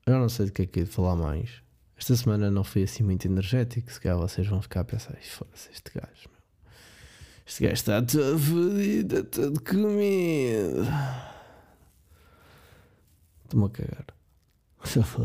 eu 0.06 0.18
não 0.18 0.28
sei 0.28 0.46
do 0.46 0.52
que 0.52 0.62
é 0.62 0.66
que 0.66 0.80
é 0.80 0.86
falar 0.86 1.16
mais. 1.16 1.62
Esta 1.96 2.16
semana 2.16 2.50
não 2.50 2.64
foi 2.64 2.84
assim 2.84 3.02
muito 3.02 3.26
energético. 3.26 3.92
Se 3.92 4.00
calhar 4.00 4.18
vocês 4.18 4.46
vão 4.46 4.62
ficar 4.62 4.80
a 4.80 4.84
pensar: 4.84 5.14
foda-se, 5.22 5.70
este 5.70 5.90
gajo, 5.94 6.30
meu. 6.30 6.40
Este 7.46 7.62
gajo 7.64 7.74
está 7.74 8.00
todo 8.00 8.38
fodido, 8.38 9.24
todo 9.24 9.62
comido. 9.62 10.86
Estou-me 13.44 13.66
a 13.66 13.70
cagar. 13.70 14.06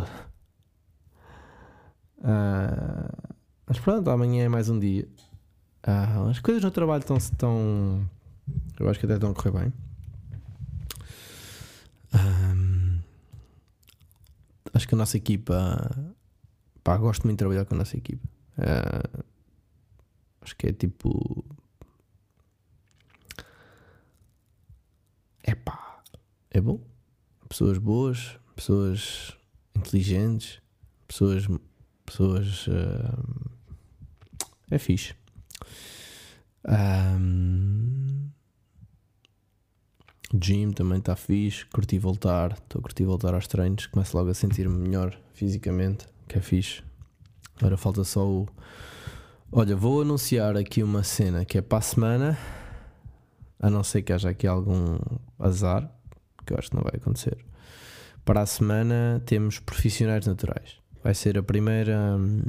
uh, 2.20 3.36
mas 3.66 3.80
pronto, 3.80 4.10
amanhã 4.10 4.44
é 4.44 4.50
mais 4.50 4.68
um 4.68 4.78
dia. 4.78 5.08
Uh, 5.88 6.30
as 6.30 6.40
coisas 6.40 6.64
no 6.64 6.72
trabalho 6.72 7.02
estão, 7.02 7.18
estão. 7.18 8.10
Eu 8.80 8.90
acho 8.90 9.00
que 9.00 9.06
até 9.06 9.16
estão 9.16 9.32
a 9.32 9.34
correr 9.34 9.52
bem. 9.52 9.74
Um, 12.14 13.00
acho 14.74 14.88
que 14.88 14.96
a 14.96 14.98
nossa 14.98 15.18
equipa 15.18 16.16
Pá, 16.86 16.98
gosto 16.98 17.24
muito 17.24 17.38
de 17.38 17.40
trabalhar 17.40 17.66
com 17.66 17.74
a 17.74 17.80
nossa 17.80 17.98
equipa. 17.98 18.30
Uh, 18.60 19.26
acho 20.40 20.56
que 20.56 20.68
é 20.68 20.72
tipo. 20.72 21.44
É 25.44 25.56
pá, 25.56 26.04
é 26.52 26.62
bom. 26.62 26.80
Pessoas 27.50 27.80
boas, 27.80 28.40
pessoas 28.56 29.36
inteligentes, 29.74 30.62
pessoas. 31.08 31.48
pessoas 32.06 32.68
uh, 32.68 33.50
é 34.70 34.78
fixe. 34.78 35.16
Um, 36.70 38.30
gym 40.40 40.72
também 40.72 41.00
está 41.00 41.16
fixe. 41.16 41.66
Curti 41.68 41.98
voltar. 41.98 42.54
Estou 42.54 42.80
a 42.80 42.82
curtir 42.82 43.06
voltar 43.06 43.34
aos 43.34 43.48
treinos. 43.48 43.88
Começo 43.88 44.18
logo 44.18 44.30
a 44.30 44.34
sentir-me 44.34 44.76
melhor 44.76 45.18
fisicamente 45.34 46.08
que 46.28 46.38
é 46.38 46.42
fixe. 46.42 46.84
Agora 47.58 47.78
falta 47.78 48.04
só 48.04 48.26
o. 48.26 48.48
Olha, 49.52 49.76
vou 49.76 50.02
anunciar 50.02 50.58
aqui 50.58 50.84
uma 50.84 51.04
cena 51.04 51.46
que 51.46 51.58
é 51.58 51.62
para 51.62 51.78
a 51.78 51.82
semana, 51.82 52.38
a 53.60 53.70
não 53.70 53.84
ser 53.84 54.02
que 54.02 54.12
haja 54.12 54.30
aqui 54.30 54.46
algum 54.46 54.98
azar, 55.40 55.90
que 56.46 56.52
eu 56.52 56.58
acho 56.58 56.70
que 56.70 56.76
não 56.76 56.84
vai 56.84 56.94
acontecer. 56.96 57.38
Para 58.26 58.42
a 58.42 58.46
semana 58.46 59.22
temos 59.26 59.60
profissionais 59.60 60.26
naturais. 60.26 60.78
Vai 61.04 61.14
ser 61.14 61.38
a 61.38 61.44
primeira. 61.44 62.18
Hum, 62.18 62.42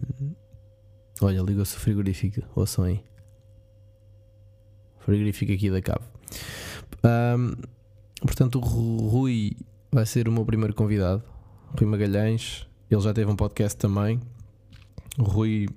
olha, 1.20 1.40
ligou-se 1.42 1.77
o 1.77 1.81
frigorífico, 1.81 2.42
ouçam 2.57 2.85
aí. 2.85 3.05
Frigorífico 5.01 5.53
aqui 5.53 5.70
da 5.70 5.81
cave. 5.81 6.05
Um, 7.05 7.53
portanto, 8.20 8.59
o 8.59 9.09
Rui 9.09 9.57
vai 9.90 10.07
ser 10.07 10.29
o 10.29 10.33
meu 10.33 10.44
primeiro 10.44 10.74
convidado. 10.74 11.22
Rui 11.79 11.88
Magalhães, 11.88 12.66
ele 12.90 13.00
já 13.00 13.12
teve 13.12 13.31
um 13.31 13.37
podcast 13.37 13.76
também. 13.76 14.20
O 15.18 15.24
Rui, 15.24 15.68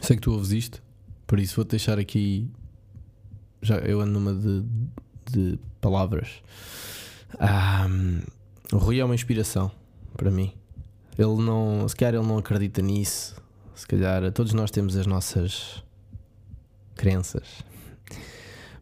sei 0.00 0.16
que 0.16 0.22
tu 0.22 0.32
ouves 0.32 0.52
isto, 0.52 0.82
por 1.26 1.38
isso 1.38 1.56
vou-te 1.56 1.70
deixar 1.70 1.98
aqui. 1.98 2.50
Já 3.62 3.76
eu 3.78 4.00
ando 4.00 4.20
numa 4.20 4.34
de, 4.34 4.64
de 5.30 5.58
palavras. 5.80 6.42
O 8.72 8.78
Rui 8.78 9.00
é 9.00 9.04
uma 9.04 9.14
inspiração 9.14 9.70
para 10.16 10.30
mim. 10.30 10.52
Ele 11.18 11.42
não, 11.42 11.88
se 11.88 11.96
calhar 11.96 12.14
ele 12.14 12.26
não 12.26 12.38
acredita 12.38 12.82
nisso. 12.82 13.36
Se 13.74 13.86
calhar 13.86 14.30
todos 14.32 14.52
nós 14.52 14.70
temos 14.70 14.96
as 14.96 15.06
nossas 15.06 15.82
crenças. 16.94 17.62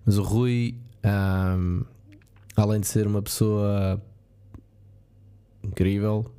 Mas 0.04 0.18
o 0.18 0.22
Rui, 0.22 0.76
um, 1.04 1.84
além 2.56 2.80
de 2.80 2.86
ser 2.86 3.06
uma 3.06 3.22
pessoa 3.22 4.02
incrível, 5.62 6.30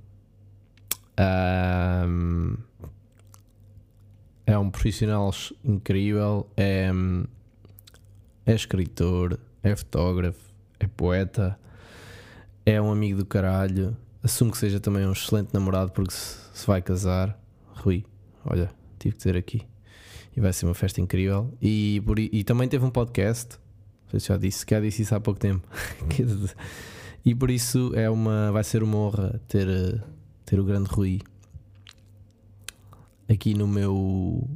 um, 2.08 2.58
é 4.46 4.58
um 4.58 4.70
profissional 4.70 5.34
incrível, 5.64 6.48
é, 6.56 6.90
é 8.46 8.54
escritor, 8.54 9.40
é 9.64 9.76
fotógrafo, 9.76 10.54
é 10.80 10.88
poeta, 10.88 11.60
é 12.66 12.82
um 12.82 12.92
amigo 12.92 13.20
do 13.20 13.26
caralho. 13.26 13.96
Assumo 14.24 14.52
que 14.52 14.58
seja 14.58 14.80
também 14.80 15.06
um 15.06 15.12
excelente 15.12 15.54
namorado 15.54 15.92
porque 15.92 16.14
se, 16.14 16.38
se 16.54 16.68
vai 16.68 16.82
casar. 16.82 17.40
Rui, 17.76 18.04
olha, 18.44 18.72
tive 18.98 19.14
que 19.14 19.18
dizer 19.18 19.38
aqui. 19.38 19.62
E 20.36 20.42
vai 20.42 20.52
ser 20.52 20.66
uma 20.66 20.74
festa 20.74 21.00
incrível. 21.00 21.54
E, 21.62 22.02
por, 22.06 22.20
e 22.20 22.44
também 22.44 22.68
teve 22.68 22.84
um 22.84 22.90
podcast. 22.90 23.58
Não 24.06 24.12
sei 24.12 24.20
se 24.20 24.28
já 24.28 24.38
disse, 24.38 24.66
já 24.70 24.80
disse 24.80 25.02
isso 25.02 25.16
há 25.16 25.20
pouco 25.20 25.40
tempo. 25.40 25.68
e 27.26 27.36
por 27.36 27.50
isso 27.50 27.92
é 27.96 28.10
uma, 28.10 28.52
vai 28.52 28.64
ser 28.64 28.84
uma 28.84 28.98
honra 28.98 29.42
ter 29.48 30.04
ter 30.46 30.60
o 30.60 30.64
grande 30.64 30.90
Rui 30.90 31.22
aqui 33.28 33.56
no 33.56 33.68
meu 33.68 34.48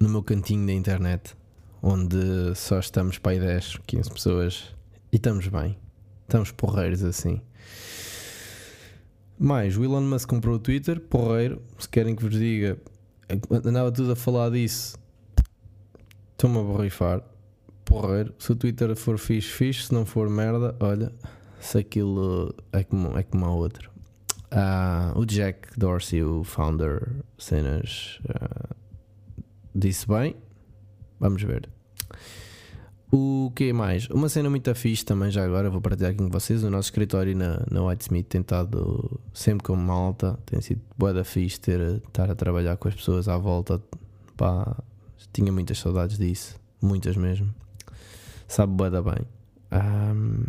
no 0.00 0.08
meu 0.08 0.22
cantinho 0.24 0.66
da 0.66 0.72
internet 0.72 1.36
onde 1.82 2.54
só 2.54 2.78
estamos 2.78 3.18
para 3.18 3.32
aí 3.32 3.40
10, 3.40 3.78
15 3.86 4.10
pessoas 4.10 4.74
e 5.12 5.16
estamos 5.16 5.48
bem, 5.48 5.76
estamos 6.22 6.52
porreiros 6.52 7.02
assim. 7.02 7.40
Mais, 9.38 9.76
o 9.76 9.82
Elon 9.82 10.02
Musk 10.02 10.28
comprou 10.28 10.54
o 10.54 10.58
Twitter, 10.58 11.00
porreiro. 11.00 11.60
Se 11.76 11.88
querem 11.88 12.14
que 12.14 12.22
vos 12.22 12.38
diga, 12.38 12.78
andava 13.50 13.90
tudo 13.90 14.12
a 14.12 14.16
falar 14.16 14.50
disso, 14.50 14.96
estou-me 16.32 16.58
a 16.58 16.62
borrifar, 16.62 17.22
porreiro. 17.92 18.34
Se 18.38 18.52
o 18.52 18.56
Twitter 18.56 18.96
for 18.96 19.18
fixe, 19.18 19.48
fixe. 19.48 19.86
Se 19.86 19.94
não 19.94 20.06
for 20.06 20.28
merda, 20.30 20.74
olha, 20.80 21.12
se 21.60 21.78
aquilo 21.78 22.54
é 22.72 22.82
como, 22.82 23.18
é 23.18 23.22
como 23.22 23.44
a 23.44 23.50
outro. 23.50 23.90
Uh, 24.52 25.18
o 25.18 25.24
Jack 25.24 25.78
Dorsey, 25.78 26.22
o 26.22 26.44
founder, 26.44 27.08
cenas, 27.38 28.20
uh, 28.28 28.74
disse 29.74 30.06
bem. 30.06 30.36
Vamos 31.18 31.42
ver. 31.42 31.68
O 33.10 33.52
que 33.54 33.74
mais? 33.74 34.08
Uma 34.08 34.30
cena 34.30 34.48
muito 34.48 34.74
fixe 34.74 35.04
também, 35.04 35.30
já 35.30 35.44
agora, 35.44 35.68
vou 35.68 35.82
partilhar 35.82 36.12
aqui 36.12 36.18
com 36.18 36.30
vocês. 36.30 36.64
O 36.64 36.70
nosso 36.70 36.86
escritório 36.86 37.36
na, 37.36 37.62
na 37.70 37.84
Whitesmith 37.84 38.26
tem 38.26 38.40
estado 38.40 39.20
sempre 39.34 39.64
com 39.64 39.76
malta, 39.76 40.38
tem 40.46 40.62
sido 40.62 40.80
boa 40.96 41.12
da 41.12 41.22
fixe 41.22 41.60
ter, 41.60 41.78
estar 41.96 42.30
a 42.30 42.34
trabalhar 42.34 42.78
com 42.78 42.88
as 42.88 42.94
pessoas 42.94 43.28
à 43.28 43.36
volta. 43.36 43.82
Pá, 44.34 44.82
tinha 45.30 45.52
muitas 45.52 45.78
saudades 45.78 46.16
disso, 46.16 46.58
muitas 46.80 47.14
mesmo. 47.14 47.54
Sabe 48.52 48.74
boa 48.74 48.90
bem. 48.90 49.26
Um, 49.72 50.44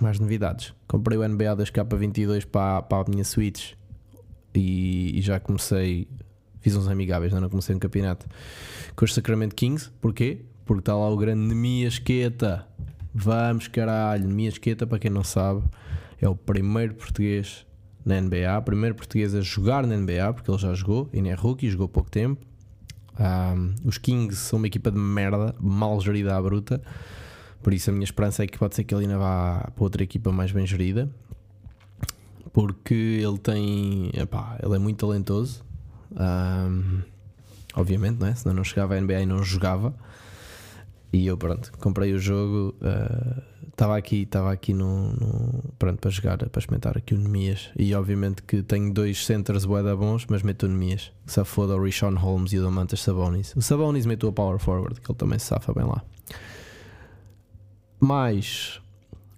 mais 0.00 0.20
novidades. 0.20 0.72
Comprei 0.86 1.18
o 1.18 1.28
NBA 1.28 1.56
2K22 1.56 2.46
para, 2.46 2.80
para 2.82 3.04
a 3.04 3.10
minha 3.10 3.24
Switch 3.24 3.72
e, 4.54 5.18
e, 5.18 5.20
já 5.20 5.40
comecei. 5.40 6.06
Fiz 6.60 6.76
uns 6.76 6.86
amigáveis, 6.86 7.32
não, 7.32 7.40
não 7.40 7.50
comecei 7.50 7.74
no 7.74 7.80
campeonato 7.80 8.28
com 8.94 9.04
os 9.04 9.12
Sacramento 9.12 9.56
Kings. 9.56 9.90
Porquê? 10.00 10.42
Porque 10.64 10.78
está 10.78 10.94
lá 10.94 11.10
o 11.10 11.16
grande 11.16 11.40
Nemias 11.40 11.98
Queta. 11.98 12.68
Vamos 13.12 13.66
caralho, 13.66 14.28
Nemias 14.28 14.56
Queta, 14.56 14.86
para 14.86 15.00
quem 15.00 15.10
não 15.10 15.24
sabe, 15.24 15.64
é 16.20 16.28
o 16.28 16.36
primeiro 16.36 16.94
português 16.94 17.66
na 18.06 18.20
NBA, 18.20 18.62
primeiro 18.64 18.94
português 18.94 19.34
a 19.34 19.40
jogar 19.40 19.84
na 19.84 19.96
NBA, 19.96 20.34
porque 20.34 20.48
ele 20.48 20.58
já 20.58 20.72
jogou, 20.72 21.10
nem 21.12 21.32
é 21.32 21.34
rookie, 21.34 21.68
jogou 21.68 21.88
pouco 21.88 22.08
tempo. 22.08 22.46
Um, 23.18 23.74
os 23.84 23.98
Kings 23.98 24.36
são 24.36 24.56
uma 24.56 24.68
equipa 24.68 24.92
de 24.92 24.98
merda, 24.98 25.52
mal 25.60 26.00
gerida 26.00 26.36
à 26.36 26.40
bruta. 26.40 26.80
Por 27.64 27.72
isso 27.72 27.88
a 27.88 27.92
minha 27.94 28.04
esperança 28.04 28.44
é 28.44 28.46
que 28.46 28.58
pode 28.58 28.74
ser 28.74 28.84
que 28.84 28.94
ele 28.94 29.04
ainda 29.04 29.16
vá 29.16 29.70
para 29.74 29.82
outra 29.82 30.02
equipa 30.02 30.30
mais 30.30 30.52
bem 30.52 30.66
gerida. 30.66 31.08
Porque 32.52 32.94
ele 32.94 33.38
tem. 33.38 34.10
Epá, 34.12 34.58
ele 34.62 34.76
é 34.76 34.78
muito 34.78 34.98
talentoso. 35.04 35.64
Um, 36.12 37.00
obviamente, 37.74 38.20
não 38.20 38.26
é? 38.26 38.34
Senão 38.34 38.54
não 38.54 38.64
chegava 38.64 38.94
à 38.94 39.00
NBA 39.00 39.22
e 39.22 39.26
não 39.26 39.42
jogava. 39.42 39.94
E 41.10 41.26
eu, 41.26 41.38
pronto, 41.38 41.72
comprei 41.78 42.12
o 42.12 42.18
jogo. 42.18 42.74
Estava 43.66 43.94
uh, 43.94 43.96
aqui, 43.96 44.22
estava 44.22 44.52
aqui 44.52 44.74
no, 44.74 45.14
no, 45.14 45.64
Pronto, 45.78 45.98
para 45.98 46.10
jogar, 46.10 46.36
para 46.36 46.58
experimentar 46.58 46.98
aqui 46.98 47.14
o 47.14 47.18
Nemias. 47.18 47.70
E 47.78 47.94
obviamente 47.94 48.42
que 48.42 48.62
tenho 48.62 48.92
dois 48.92 49.24
centers 49.24 49.64
boeda 49.64 49.96
bons, 49.96 50.26
mas 50.28 50.42
meto 50.42 50.66
o 50.66 50.68
Nemias. 50.68 51.10
Se 51.24 51.42
foda 51.46 51.74
o 51.74 52.14
Holmes 52.16 52.52
e 52.52 52.58
o 52.58 52.62
Domantas 52.62 53.00
Sabonis. 53.00 53.56
O 53.56 53.62
Sabonis 53.62 54.04
meto 54.04 54.28
o 54.28 54.32
Power 54.34 54.58
Forward, 54.58 55.00
que 55.00 55.10
ele 55.10 55.18
também 55.18 55.38
se 55.38 55.46
safa 55.46 55.72
bem 55.72 55.84
lá. 55.84 56.04
Mas 58.04 58.82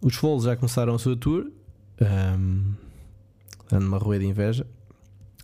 os 0.02 0.16
Foles 0.16 0.42
já 0.42 0.56
começaram 0.56 0.92
a 0.92 0.98
sua 0.98 1.16
tour. 1.16 1.52
Um, 2.00 2.74
ando 3.70 3.84
numa 3.84 3.96
rua 3.96 4.18
de 4.18 4.26
inveja. 4.26 4.66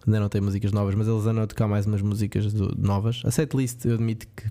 Ainda 0.05 0.19
não 0.19 0.29
tem 0.29 0.41
músicas 0.41 0.73
novas, 0.73 0.97
mas 0.97 1.07
eles 1.07 1.25
andam 1.25 1.45
a 1.45 1.47
tocar 1.47 1.69
mais 1.69 1.87
umas 1.87 2.03
músicas 2.03 2.53
do, 2.53 2.75
novas. 2.77 3.23
A 3.25 3.31
setlist, 3.31 3.85
eu 3.85 3.95
admito 3.95 4.27
que 4.27 4.51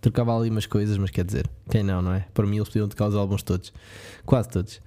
trocava 0.00 0.36
ali 0.36 0.50
umas 0.50 0.66
coisas, 0.66 0.98
mas 0.98 1.10
quer 1.10 1.24
dizer, 1.24 1.48
quem 1.70 1.84
não, 1.84 2.02
não 2.02 2.12
é? 2.12 2.26
Para 2.34 2.44
mim, 2.44 2.56
eles 2.56 2.68
podiam 2.68 2.88
tocar 2.88 3.06
os 3.06 3.14
álbuns 3.14 3.44
todos, 3.44 3.72
quase 4.26 4.48
todos. 4.48 4.82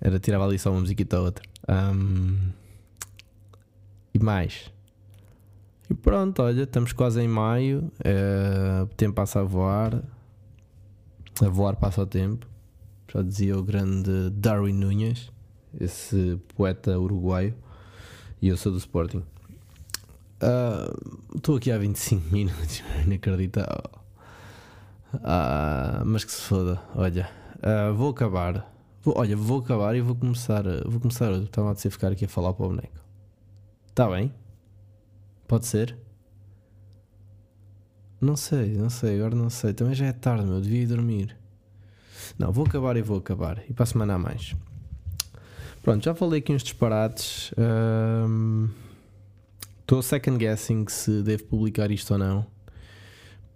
Era 0.00 0.20
tirava 0.20 0.44
ali 0.44 0.56
só 0.56 0.70
uma 0.70 0.78
musiquita 0.78 1.18
ou 1.18 1.24
outra. 1.24 1.44
Um, 1.68 2.38
e 4.14 4.20
mais. 4.20 4.70
E 5.90 5.94
pronto, 5.94 6.40
olha, 6.40 6.62
estamos 6.62 6.92
quase 6.92 7.20
em 7.20 7.26
maio. 7.26 7.90
Uh, 7.98 8.84
o 8.84 8.86
tempo 8.94 9.16
passa 9.16 9.40
a 9.40 9.42
voar. 9.42 10.00
A 11.40 11.48
voar 11.48 11.74
passa 11.74 12.02
o 12.02 12.06
tempo 12.06 12.51
já 13.12 13.22
dizia 13.22 13.58
o 13.58 13.62
grande 13.62 14.30
Darwin 14.30 14.72
Nunes. 14.72 15.30
esse 15.78 16.40
poeta 16.56 16.98
uruguaio, 16.98 17.54
e 18.40 18.48
eu 18.48 18.56
sou 18.56 18.72
do 18.72 18.78
Sporting. 18.78 19.22
Ah, 20.40 20.92
estou 21.36 21.54
uh, 21.54 21.58
aqui 21.58 21.70
há 21.70 21.78
25 21.78 22.28
minutos, 22.32 22.82
inacreditável. 23.04 23.90
Uh, 25.14 26.04
mas 26.06 26.24
que 26.24 26.32
se 26.32 26.40
foda, 26.42 26.80
olha, 26.94 27.28
uh, 27.58 27.94
vou 27.94 28.10
acabar. 28.10 28.70
Vou, 29.02 29.14
olha, 29.18 29.36
vou 29.36 29.60
acabar 29.60 29.94
e 29.94 30.00
vou 30.00 30.14
começar. 30.14 30.62
Vou 30.86 31.00
começar. 31.00 31.30
Estava 31.32 31.70
a 31.70 31.74
dizer 31.74 31.90
ficar 31.90 32.12
aqui 32.12 32.24
a 32.24 32.28
falar 32.28 32.52
para 32.54 32.64
o 32.64 32.68
boneco. 32.68 33.02
Está 33.88 34.08
bem? 34.08 34.32
Pode 35.46 35.66
ser? 35.66 35.96
Não 38.20 38.36
sei, 38.36 38.76
não 38.76 38.88
sei, 38.88 39.16
agora 39.16 39.34
não 39.34 39.50
sei. 39.50 39.74
Também 39.74 39.94
já 39.94 40.06
é 40.06 40.12
tarde, 40.12 40.46
meu. 40.46 40.60
Devia 40.60 40.82
ir 40.82 40.86
dormir. 40.86 41.41
Não, 42.38 42.52
vou 42.52 42.64
acabar 42.66 42.96
e 42.96 43.02
vou 43.02 43.18
acabar. 43.18 43.62
E 43.68 43.72
para 43.72 43.84
a 43.84 43.86
semana 43.86 44.14
há 44.14 44.18
mais. 44.18 44.56
Pronto, 45.82 46.04
já 46.04 46.14
falei 46.14 46.38
aqui 46.38 46.52
uns 46.52 46.62
disparates. 46.62 47.52
Estou 49.80 49.98
um, 49.98 50.02
second 50.02 50.38
guessing 50.38 50.86
se 50.88 51.22
devo 51.22 51.44
publicar 51.44 51.90
isto 51.90 52.12
ou 52.12 52.18
não. 52.18 52.46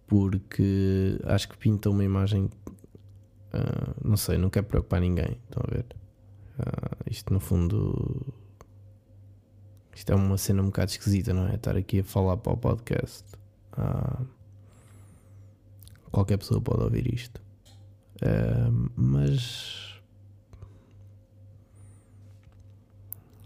Porque 0.06 1.18
acho 1.24 1.48
que 1.48 1.56
pinta 1.56 1.88
uma 1.88 2.04
imagem. 2.04 2.50
Uh, 3.54 3.94
não 4.04 4.16
sei, 4.16 4.36
não 4.38 4.50
quero 4.50 4.66
preocupar 4.66 5.00
ninguém. 5.00 5.38
Estão 5.48 5.62
a 5.66 5.70
ver? 5.74 5.86
Uh, 6.58 7.10
isto 7.10 7.32
no 7.32 7.40
fundo. 7.40 8.34
Isto 9.94 10.12
é 10.12 10.16
uma 10.16 10.36
cena 10.36 10.62
um 10.62 10.66
bocado 10.66 10.90
esquisita, 10.90 11.32
não 11.32 11.48
é? 11.48 11.54
Estar 11.54 11.76
aqui 11.76 12.00
a 12.00 12.04
falar 12.04 12.36
para 12.36 12.52
o 12.52 12.56
podcast. 12.56 13.24
Uh, 13.78 14.26
qualquer 16.10 16.38
pessoa 16.38 16.60
pode 16.60 16.82
ouvir 16.82 17.12
isto. 17.14 17.45
Mas 18.94 20.00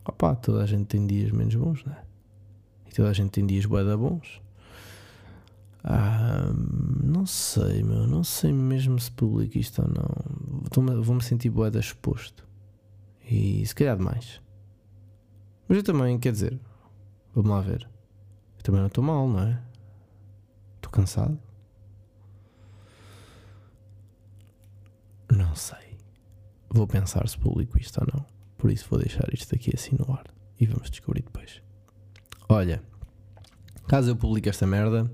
opá, 0.05 0.35
toda 0.35 0.63
a 0.63 0.67
gente 0.67 0.87
tem 0.87 1.07
dias 1.07 1.31
menos 1.31 1.55
bons, 1.55 1.85
né? 1.85 1.97
E 2.87 2.93
toda 2.93 3.09
a 3.09 3.13
gente 3.13 3.31
tem 3.31 3.47
dias 3.47 3.67
bué 3.67 3.85
bons. 3.97 4.43
Ah, 5.83 6.53
não 7.03 7.25
sei, 7.25 7.83
meu, 7.83 8.07
não 8.07 8.23
sei 8.23 8.53
mesmo 8.53 8.99
se 9.01 9.11
publico 9.11 9.57
isto 9.57 9.81
ou 9.83 9.89
não. 9.89 11.03
Vou-me 11.03 11.23
sentir 11.23 11.49
boeda 11.49 11.79
exposto. 11.79 12.47
E 13.25 13.65
se 13.65 13.75
calhar 13.75 13.97
demais. 13.97 14.43
Mas 15.69 15.79
eu 15.79 15.85
também, 15.85 16.19
quer 16.19 16.33
dizer, 16.33 16.61
vamos 17.35 17.51
lá 17.51 17.61
ver. 17.61 17.89
Eu 18.59 18.63
também 18.63 18.81
não 18.81 18.89
estou 18.89 19.03
mal, 19.03 19.27
não 19.27 19.41
é? 19.41 19.63
Estou 20.77 20.91
cansado. 20.91 21.39
Não 25.31 25.55
sei. 25.55 25.99
Vou 26.69 26.87
pensar 26.87 27.29
se 27.29 27.39
publico 27.39 27.79
isto 27.79 28.01
ou 28.01 28.07
não. 28.13 28.27
Por 28.57 28.71
isso 28.71 28.87
vou 28.91 28.99
deixar 28.99 29.27
isto 29.33 29.55
aqui 29.55 29.71
assim 29.75 29.97
no 29.99 30.13
ar 30.13 30.25
e 30.61 30.67
vamos 30.67 30.91
descobrir 30.91 31.23
depois. 31.23 31.63
Olha, 32.49 32.83
caso 33.89 34.11
eu 34.11 34.17
publique 34.17 34.49
esta 34.49 34.67
merda, 34.67 35.11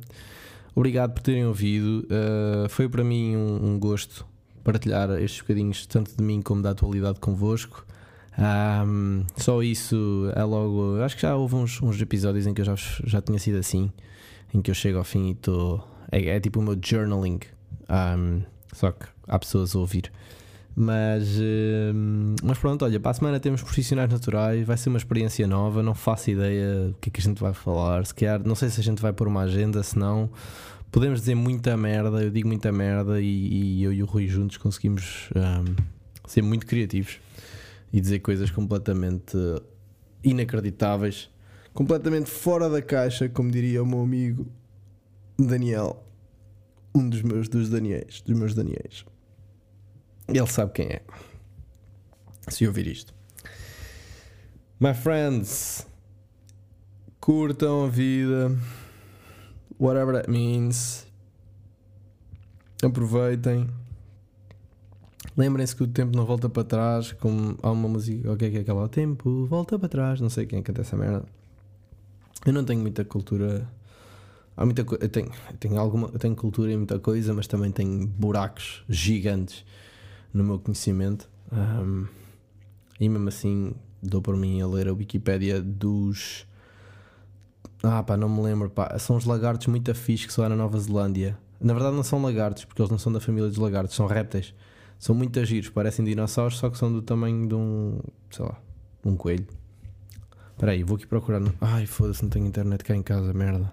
obrigado 0.74 1.12
por 1.12 1.22
terem 1.22 1.46
ouvido. 1.46 2.06
Uh, 2.06 2.68
foi 2.68 2.88
para 2.88 3.04
mim 3.04 3.36
um, 3.36 3.66
um, 3.66 3.78
gosto 3.78 4.26
partilhar 4.64 5.10
estes 5.22 5.40
bocadinhos, 5.40 5.86
tanto 5.86 6.16
de 6.16 6.22
mim 6.22 6.42
como 6.42 6.60
da 6.60 6.70
atualidade 6.70 7.20
convosco. 7.20 7.86
Um, 8.38 9.24
só 9.36 9.62
isso 9.62 10.30
é 10.34 10.42
logo. 10.42 11.00
Acho 11.02 11.14
que 11.14 11.22
já 11.22 11.36
houve 11.36 11.54
uns, 11.54 11.80
uns, 11.80 12.00
episódios 12.00 12.46
em 12.46 12.52
que 12.52 12.60
eu 12.60 12.64
já, 12.64 12.74
já 12.74 13.22
tinha 13.22 13.38
sido 13.38 13.58
assim, 13.58 13.92
em 14.52 14.60
que 14.60 14.70
eu 14.70 14.74
chego 14.74 14.98
ao 14.98 15.04
fim 15.04 15.28
e 15.28 15.32
estou. 15.32 15.86
É, 16.10 16.24
é, 16.26 16.40
tipo 16.40 16.58
o 16.58 16.62
meu 16.62 16.76
journaling. 16.82 17.40
Um, 17.88 18.42
só 18.72 18.90
que 18.90 19.06
há 19.26 19.38
pessoas 19.38 19.74
a 19.74 19.78
ouvir. 19.78 20.10
Mas, 20.78 21.26
hum, 21.40 22.36
mas 22.42 22.58
pronto, 22.58 22.84
olha, 22.84 23.00
para 23.00 23.10
a 23.10 23.14
semana 23.14 23.40
temos 23.40 23.62
profissionais 23.62 24.10
naturais, 24.10 24.66
vai 24.66 24.76
ser 24.76 24.90
uma 24.90 24.98
experiência 24.98 25.46
nova, 25.46 25.82
não 25.82 25.94
faço 25.94 26.30
ideia 26.30 26.88
do 26.88 26.94
que 27.00 27.08
é 27.08 27.12
que 27.12 27.20
a 27.20 27.22
gente 27.22 27.40
vai 27.40 27.54
falar. 27.54 28.04
Se 28.04 28.14
calhar, 28.14 28.46
não 28.46 28.54
sei 28.54 28.68
se 28.68 28.78
a 28.78 28.82
gente 28.82 29.00
vai 29.00 29.10
pôr 29.10 29.26
uma 29.26 29.40
agenda, 29.40 29.82
se 29.82 29.98
não, 29.98 30.30
podemos 30.92 31.20
dizer 31.20 31.34
muita 31.34 31.76
merda, 31.78 32.22
eu 32.22 32.30
digo 32.30 32.46
muita 32.46 32.70
merda 32.70 33.20
e, 33.20 33.78
e 33.78 33.82
eu 33.84 33.92
e 33.92 34.02
o 34.02 34.06
Rui 34.06 34.28
juntos 34.28 34.58
conseguimos 34.58 35.30
um, 35.34 35.74
ser 36.26 36.42
muito 36.42 36.66
criativos 36.66 37.20
e 37.90 37.98
dizer 37.98 38.18
coisas 38.18 38.50
completamente 38.50 39.36
inacreditáveis, 40.22 41.30
completamente 41.72 42.28
fora 42.28 42.68
da 42.68 42.82
caixa, 42.82 43.30
como 43.30 43.50
diria 43.50 43.82
o 43.82 43.86
meu 43.86 44.00
amigo 44.00 44.46
Daniel, 45.38 46.04
um 46.94 47.08
dos 47.08 47.22
meus 47.22 47.48
dos 47.48 47.70
Daniels, 47.70 48.20
dos 48.20 48.38
meus 48.38 48.54
Daniels. 48.54 49.06
Ele 50.28 50.46
sabe 50.46 50.72
quem 50.72 50.86
é. 50.86 51.02
Se 52.48 52.66
ouvir 52.66 52.86
isto. 52.86 53.14
My 54.80 54.92
friends, 54.92 55.86
curtam 57.20 57.84
a 57.84 57.88
vida, 57.88 58.56
whatever 59.78 60.14
that 60.14 60.30
means. 60.30 61.06
Aproveitem. 62.82 63.68
Lembrem-se 65.36 65.76
que 65.76 65.82
o 65.82 65.86
tempo 65.86 66.16
não 66.16 66.24
volta 66.24 66.48
para 66.48 66.64
trás, 66.64 67.12
como 67.12 67.58
há 67.62 67.70
uma 67.70 67.88
música, 67.88 68.32
o 68.32 68.36
que 68.36 68.46
é 68.46 68.50
que 68.50 68.56
é 68.58 68.60
aquela? 68.60 68.84
O 68.84 68.88
tempo 68.88 69.46
volta 69.46 69.78
para 69.78 69.88
trás, 69.88 70.20
não 70.20 70.30
sei 70.30 70.46
quem 70.46 70.62
canta 70.62 70.80
essa 70.80 70.96
merda. 70.96 71.24
Eu 72.44 72.52
não 72.52 72.64
tenho 72.64 72.80
muita 72.80 73.04
cultura. 73.04 73.68
Há 74.56 74.64
muita 74.64 74.82
eu 74.82 75.08
tenho, 75.08 75.30
eu 75.50 75.56
tenho 75.58 75.78
alguma, 75.78 76.08
eu 76.12 76.18
tenho 76.18 76.34
cultura 76.34 76.72
em 76.72 76.76
muita 76.76 76.98
coisa, 76.98 77.34
mas 77.34 77.46
também 77.46 77.70
tenho 77.70 78.06
buracos 78.06 78.84
gigantes 78.88 79.64
no 80.36 80.44
meu 80.44 80.58
conhecimento. 80.58 81.28
Um, 81.50 82.06
e 83.00 83.08
mesmo 83.08 83.28
assim 83.28 83.74
dou 84.02 84.20
por 84.20 84.36
mim 84.36 84.60
a 84.60 84.66
ler 84.66 84.88
a 84.88 84.92
Wikipédia 84.92 85.60
dos. 85.60 86.46
Ah, 87.82 88.02
pá, 88.02 88.16
não 88.16 88.28
me 88.28 88.42
lembro. 88.42 88.70
Pá. 88.70 88.98
São 88.98 89.16
os 89.16 89.24
lagartos 89.24 89.66
muito 89.66 89.90
afixos 89.90 90.26
que 90.26 90.32
são 90.32 90.48
na 90.48 90.56
Nova 90.56 90.78
Zelândia. 90.78 91.38
Na 91.60 91.72
verdade, 91.72 91.96
não 91.96 92.02
são 92.02 92.20
lagartos, 92.20 92.64
porque 92.64 92.82
eles 92.82 92.90
não 92.90 92.98
são 92.98 93.12
da 93.12 93.20
família 93.20 93.48
dos 93.48 93.56
lagartos, 93.56 93.96
são 93.96 94.06
répteis. 94.06 94.54
São 94.98 95.14
muito 95.14 95.42
giros, 95.44 95.70
parecem 95.70 96.04
dinossauros, 96.04 96.58
só 96.58 96.70
que 96.70 96.78
são 96.78 96.92
do 96.92 97.02
tamanho 97.02 97.48
de 97.48 97.54
um. 97.54 98.00
sei 98.30 98.44
lá, 98.44 98.60
um 99.04 99.16
coelho. 99.16 99.46
Espera 100.52 100.72
aí, 100.72 100.82
vou 100.82 100.96
aqui 100.96 101.06
procurar. 101.06 101.40
No... 101.40 101.52
Ai, 101.60 101.86
foda-se, 101.86 102.22
não 102.22 102.30
tenho 102.30 102.46
internet 102.46 102.82
cá 102.82 102.94
em 102.94 103.02
casa, 103.02 103.32
merda. 103.32 103.72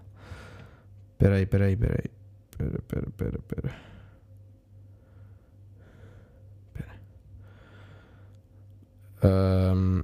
Espera 1.13 1.35
aí, 1.35 1.43
espera 1.43 1.65
aí, 1.65 1.73
espera 1.73 2.03
aí. 2.03 2.11
Espera, 2.77 3.07
espera, 3.07 3.37
espera. 3.37 3.92
Um, 9.23 10.03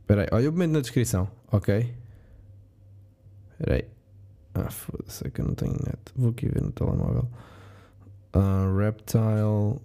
espera 0.00 0.22
aí, 0.22 0.28
olha 0.32 0.48
o 0.48 0.52
momento 0.52 0.72
na 0.72 0.80
descrição, 0.80 1.28
ok? 1.50 1.94
Espera 3.52 3.74
aí. 3.76 3.88
Ah, 4.54 4.70
foda-se, 4.70 5.26
é 5.26 5.30
que 5.30 5.40
eu 5.40 5.46
não 5.46 5.54
tenho 5.54 5.72
net. 5.72 5.98
Vou 6.14 6.30
aqui 6.30 6.48
ver 6.48 6.62
no 6.62 6.72
telemóvel. 6.72 7.28
Uh, 8.34 8.76
reptile. 8.76 9.80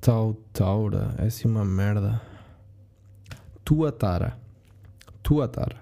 Tautaura. 0.00 1.14
É 1.18 1.26
assim 1.26 1.48
uma 1.48 1.64
merda. 1.64 2.20
Tuatara. 3.64 4.38
Tuatara. 5.22 5.76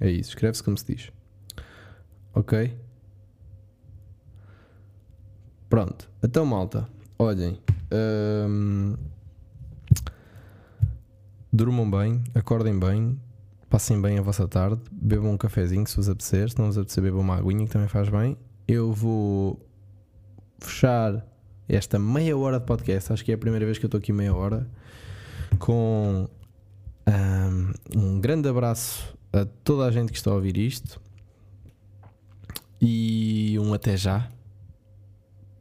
É 0.00 0.10
isso, 0.10 0.30
escreve-se 0.30 0.62
como 0.62 0.78
se 0.78 0.94
diz. 0.94 1.12
Ok? 2.34 2.76
Pronto. 5.68 6.10
Então, 6.22 6.46
malta, 6.46 6.88
olhem. 7.18 7.60
Um, 7.92 8.96
durmam 11.52 11.90
bem, 11.90 12.22
acordem 12.34 12.78
bem, 12.78 13.20
passem 13.68 14.00
bem 14.00 14.18
a 14.18 14.22
vossa 14.22 14.46
tarde, 14.46 14.80
bebam 14.90 15.32
um 15.32 15.36
cafezinho 15.36 15.86
se 15.86 15.96
vos 15.96 16.08
apetecer, 16.08 16.50
se 16.50 16.58
não 16.58 16.66
vos 16.66 16.78
apetecer, 16.78 17.02
bebam 17.02 17.20
uma 17.20 17.36
aguinha 17.36 17.66
que 17.66 17.72
também 17.72 17.88
faz 17.88 18.08
bem. 18.08 18.36
Eu 18.66 18.92
vou 18.92 19.60
fechar 20.58 21.26
esta 21.68 21.98
meia 21.98 22.36
hora 22.36 22.58
de 22.58 22.66
podcast, 22.66 23.12
acho 23.12 23.24
que 23.24 23.32
é 23.32 23.34
a 23.34 23.38
primeira 23.38 23.64
vez 23.64 23.78
que 23.78 23.84
eu 23.84 23.88
estou 23.88 23.98
aqui 23.98 24.12
meia 24.12 24.34
hora, 24.34 24.68
com 25.58 26.28
um, 27.06 27.72
um 27.96 28.20
grande 28.20 28.48
abraço 28.48 29.16
a 29.32 29.44
toda 29.64 29.84
a 29.84 29.90
gente 29.90 30.10
que 30.10 30.18
está 30.18 30.30
a 30.30 30.34
ouvir 30.34 30.56
isto 30.56 31.00
e 32.80 33.58
um 33.60 33.74
até 33.74 33.96
já. 33.96 34.28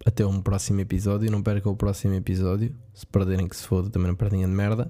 Até 0.05 0.25
um 0.25 0.41
próximo 0.41 0.79
episódio. 0.79 1.29
Não 1.29 1.43
percam 1.43 1.71
o 1.73 1.75
próximo 1.75 2.13
episódio. 2.13 2.73
Se 2.93 3.05
perderem, 3.05 3.47
que 3.47 3.55
se 3.55 3.67
foda, 3.67 3.89
também 3.89 4.07
não 4.07 4.15
perdem 4.15 4.41
de 4.41 4.47
merda. 4.47 4.89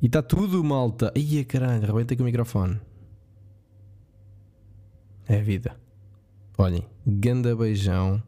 E 0.00 0.06
está 0.06 0.22
tudo, 0.22 0.62
malta. 0.62 1.12
Ia 1.16 1.44
caralho, 1.44 1.84
arrebentei 1.84 2.16
com 2.16 2.22
o 2.22 2.26
microfone. 2.26 2.80
É 5.28 5.38
a 5.38 5.42
vida. 5.42 5.76
Olhem, 6.58 6.86
ganda 7.06 7.56
beijão. 7.56 8.22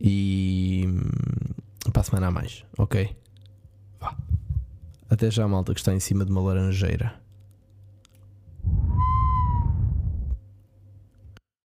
E 0.00 0.84
hum, 0.86 1.90
para 1.92 2.00
a 2.00 2.04
semana 2.04 2.28
a 2.28 2.30
mais, 2.30 2.64
ok? 2.78 3.14
Vá. 4.00 4.16
Até 5.08 5.30
já, 5.30 5.46
malta, 5.46 5.74
que 5.74 5.80
está 5.80 5.92
em 5.92 6.00
cima 6.00 6.24
de 6.24 6.30
uma 6.30 6.40
laranjeira. 6.40 7.19